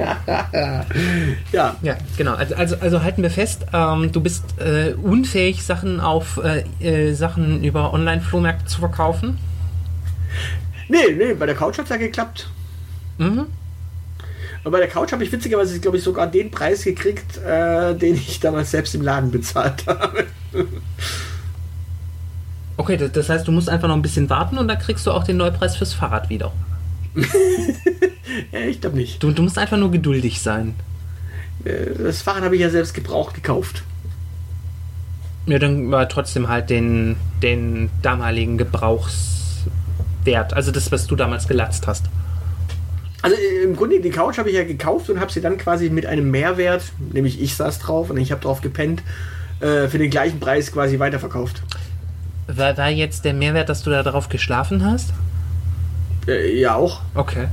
Ja, 1.51 1.75
Ja, 1.81 1.97
genau. 2.17 2.33
Also, 2.35 2.55
also, 2.55 2.75
also 2.79 3.03
halten 3.03 3.21
wir 3.21 3.31
fest, 3.31 3.65
ähm, 3.73 4.11
du 4.11 4.21
bist 4.21 4.43
äh, 4.59 4.93
unfähig, 4.93 5.63
Sachen 5.63 5.99
auf 5.99 6.39
äh, 6.43 6.63
äh, 6.79 7.13
Sachen 7.13 7.63
über 7.63 7.93
Online-Flohmärkte 7.93 8.65
zu 8.65 8.79
verkaufen. 8.79 9.37
nee, 10.87 11.11
nee, 11.17 11.33
bei 11.33 11.45
der 11.45 11.55
Couch 11.55 11.77
hat 11.77 11.85
es 11.85 11.89
ja 11.89 11.97
geklappt. 11.97 12.49
Mhm. 13.17 13.47
Und 14.63 14.71
bei 14.71 14.79
der 14.79 14.87
Couch 14.87 15.11
habe 15.11 15.23
ich 15.23 15.31
witzigerweise, 15.31 15.79
glaube 15.79 15.97
ich, 15.97 16.03
sogar 16.03 16.27
den 16.27 16.51
Preis 16.51 16.83
gekriegt, 16.83 17.37
äh, 17.37 17.95
den 17.95 18.15
ich 18.15 18.39
damals 18.39 18.71
selbst 18.71 18.93
im 18.93 19.01
Laden 19.01 19.31
bezahlt 19.31 19.85
habe. 19.87 20.25
Okay, 22.77 22.97
das, 22.97 23.11
das 23.11 23.29
heißt, 23.29 23.47
du 23.47 23.51
musst 23.51 23.69
einfach 23.69 23.87
noch 23.87 23.95
ein 23.95 24.01
bisschen 24.01 24.29
warten 24.29 24.57
und 24.57 24.67
dann 24.67 24.77
kriegst 24.77 25.05
du 25.07 25.11
auch 25.11 25.23
den 25.23 25.37
Neupreis 25.37 25.75
fürs 25.75 25.93
Fahrrad 25.93 26.29
wieder. 26.29 26.51
ja, 28.51 28.59
ich 28.61 28.81
glaube 28.81 28.97
nicht. 28.97 29.21
Du, 29.21 29.31
du 29.31 29.41
musst 29.43 29.57
einfach 29.57 29.77
nur 29.77 29.91
geduldig 29.91 30.41
sein. 30.41 30.75
Äh, 31.65 32.03
Das 32.03 32.21
Fahrrad 32.21 32.43
habe 32.43 32.55
ich 32.55 32.61
ja 32.61 32.69
selbst 32.69 32.93
gebraucht 32.93 33.35
gekauft. 33.35 33.83
Ja, 35.47 35.59
dann 35.59 35.91
war 35.91 36.07
trotzdem 36.07 36.49
halt 36.49 36.69
den, 36.69 37.15
den 37.41 37.89
damaligen 38.01 38.57
Gebrauchswert, 38.57 40.53
also 40.53 40.71
das, 40.71 40.91
was 40.91 41.07
du 41.07 41.15
damals 41.15 41.47
gelatzt 41.47 41.87
hast. 41.87 42.05
Also 43.21 43.35
äh, 43.35 43.63
im 43.63 43.75
Grunde, 43.75 43.99
die 43.99 44.09
Couch 44.09 44.37
habe 44.37 44.49
ich 44.49 44.55
ja 44.55 44.63
gekauft 44.63 45.09
und 45.09 45.19
habe 45.19 45.31
sie 45.31 45.41
dann 45.41 45.57
quasi 45.57 45.89
mit 45.89 46.05
einem 46.05 46.29
Mehrwert, 46.31 46.83
nämlich 47.11 47.41
ich 47.41 47.55
saß 47.55 47.79
drauf 47.79 48.09
und 48.09 48.17
ich 48.17 48.31
habe 48.31 48.41
drauf 48.41 48.61
gepennt, 48.61 49.03
äh, 49.59 49.87
für 49.87 49.97
den 49.97 50.09
gleichen 50.09 50.39
Preis 50.39 50.71
quasi 50.71 50.99
weiterverkauft. 50.99 51.61
War, 52.47 52.77
war 52.77 52.89
jetzt 52.89 53.25
der 53.25 53.33
Mehrwert, 53.33 53.69
dass 53.69 53.83
du 53.83 53.89
da 53.89 54.03
drauf 54.03 54.29
geschlafen 54.29 54.85
hast? 54.85 55.13
Äh, 56.35 56.59
ja, 56.59 56.75
auch. 56.75 57.01
Okay. 57.15 57.47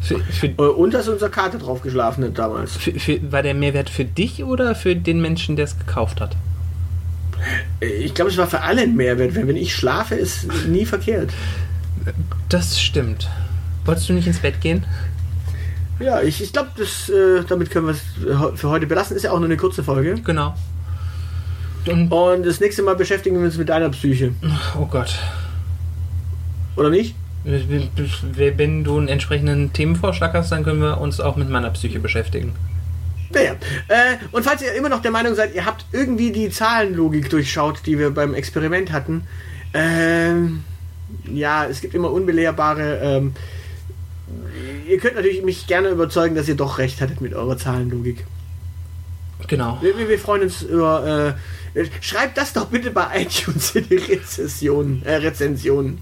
Für, 0.00 0.20
für, 0.20 0.46
Äh, 0.46 0.52
Und 0.52 0.94
dass 0.94 1.08
unser 1.08 1.28
Kater 1.28 1.58
drauf 1.58 1.82
geschlafen 1.82 2.24
hat 2.24 2.38
damals. 2.38 2.76
für, 2.76 3.32
war 3.32 3.42
der 3.42 3.54
Mehrwert 3.54 3.90
für 3.90 4.04
dich 4.04 4.44
oder 4.44 4.74
für 4.74 4.94
den 4.96 5.20
Menschen, 5.20 5.56
der 5.56 5.64
es 5.64 5.78
gekauft 5.78 6.20
hat? 6.20 6.36
Äh, 7.80 7.86
Ich 8.04 8.14
glaube, 8.14 8.30
es 8.30 8.36
war 8.36 8.46
für 8.46 8.60
alle 8.62 8.82
ein 8.82 8.94
Mehrwert. 8.96 9.34
Wenn 9.34 9.48
wenn 9.48 9.56
ich 9.56 9.74
schlafe, 9.74 10.14
ist 10.14 10.46
nie 10.66 10.84
verkehrt. 10.86 11.30
Das 12.48 12.80
stimmt. 12.80 13.28
Wolltest 13.84 14.08
du 14.08 14.12
nicht 14.12 14.26
ins 14.26 14.38
Bett 14.38 14.60
gehen? 14.60 14.84
Ja, 16.00 16.20
ich, 16.22 16.40
ich 16.40 16.52
glaube, 16.52 16.68
äh, 16.80 17.42
damit 17.48 17.70
können 17.70 17.86
wir 17.86 17.92
es 17.94 18.02
für 18.60 18.68
heute 18.68 18.86
belassen. 18.86 19.16
Ist 19.16 19.24
ja 19.24 19.32
auch 19.32 19.38
nur 19.38 19.46
eine 19.46 19.56
kurze 19.56 19.82
Folge. 19.82 20.14
Genau. 20.24 20.54
Und, 21.86 22.12
Und 22.12 22.46
das 22.46 22.60
nächste 22.60 22.82
Mal 22.82 22.94
beschäftigen 22.94 23.36
wir 23.38 23.46
uns 23.46 23.56
mit 23.56 23.68
deiner 23.68 23.88
Psyche. 23.88 24.32
oh 24.78 24.86
Gott. 24.86 25.18
Oder 26.76 26.90
nicht? 26.90 27.16
Wenn 27.44 28.84
du 28.84 28.98
einen 28.98 29.08
entsprechenden 29.08 29.72
Themenvorschlag 29.72 30.34
hast, 30.34 30.52
dann 30.52 30.64
können 30.64 30.80
wir 30.80 31.00
uns 31.00 31.20
auch 31.20 31.36
mit 31.36 31.48
meiner 31.48 31.70
Psyche 31.70 32.00
beschäftigen. 32.00 32.54
Naja. 33.30 33.52
Äh, 33.88 34.16
und 34.32 34.44
falls 34.44 34.62
ihr 34.62 34.72
immer 34.74 34.88
noch 34.88 35.02
der 35.02 35.10
Meinung 35.10 35.34
seid, 35.34 35.54
ihr 35.54 35.64
habt 35.64 35.84
irgendwie 35.92 36.32
die 36.32 36.50
Zahlenlogik 36.50 37.30
durchschaut, 37.30 37.82
die 37.86 37.98
wir 37.98 38.10
beim 38.10 38.34
Experiment 38.34 38.92
hatten, 38.92 39.22
ähm, 39.74 40.64
ja, 41.24 41.66
es 41.66 41.80
gibt 41.80 41.94
immer 41.94 42.10
unbelehrbare. 42.10 43.00
Ähm, 43.02 43.34
ihr 44.88 44.98
könnt 44.98 45.16
natürlich 45.16 45.42
mich 45.42 45.66
gerne 45.66 45.88
überzeugen, 45.88 46.34
dass 46.34 46.48
ihr 46.48 46.56
doch 46.56 46.78
recht 46.78 47.00
hattet 47.00 47.20
mit 47.20 47.34
eurer 47.34 47.56
Zahlenlogik. 47.56 48.24
Genau. 49.46 49.78
Wir, 49.80 49.96
wir, 49.96 50.18
freuen 50.18 50.42
uns 50.42 50.62
über. 50.62 51.36
Äh, 51.74 51.84
schreibt 52.00 52.36
das 52.36 52.52
doch 52.52 52.66
bitte 52.66 52.90
bei 52.90 53.22
iTunes 53.22 53.74
in 53.74 53.88
die 53.88 53.96
Rezession, 53.96 55.02
äh, 55.04 55.14
Rezensionen. 55.16 55.98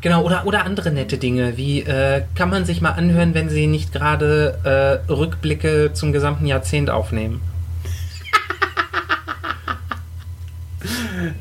Genau, 0.00 0.22
oder, 0.22 0.46
oder 0.46 0.64
andere 0.64 0.90
nette 0.90 1.18
Dinge, 1.18 1.56
wie 1.56 1.80
äh, 1.80 2.22
kann 2.34 2.50
man 2.50 2.64
sich 2.64 2.80
mal 2.80 2.90
anhören, 2.90 3.34
wenn 3.34 3.48
sie 3.48 3.66
nicht 3.66 3.92
gerade 3.92 5.02
äh, 5.08 5.12
Rückblicke 5.12 5.92
zum 5.94 6.12
gesamten 6.12 6.46
Jahrzehnt 6.46 6.90
aufnehmen. 6.90 7.40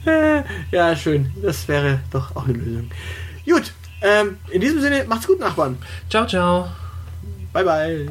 Ja, 0.72 0.96
schön. 0.96 1.32
Das 1.42 1.68
wäre 1.68 2.00
doch 2.12 2.36
auch 2.36 2.46
eine 2.46 2.54
Lösung. 2.54 2.90
Gut. 3.46 3.72
Ähm, 4.02 4.38
in 4.52 4.62
diesem 4.62 4.82
Sinne, 4.82 5.06
macht's 5.08 5.28
gut, 5.28 5.40
Nachbarn. 5.40 5.78
Ciao, 6.10 6.26
ciao. 6.28 6.68
Bye, 7.54 7.64
bye. 7.64 8.10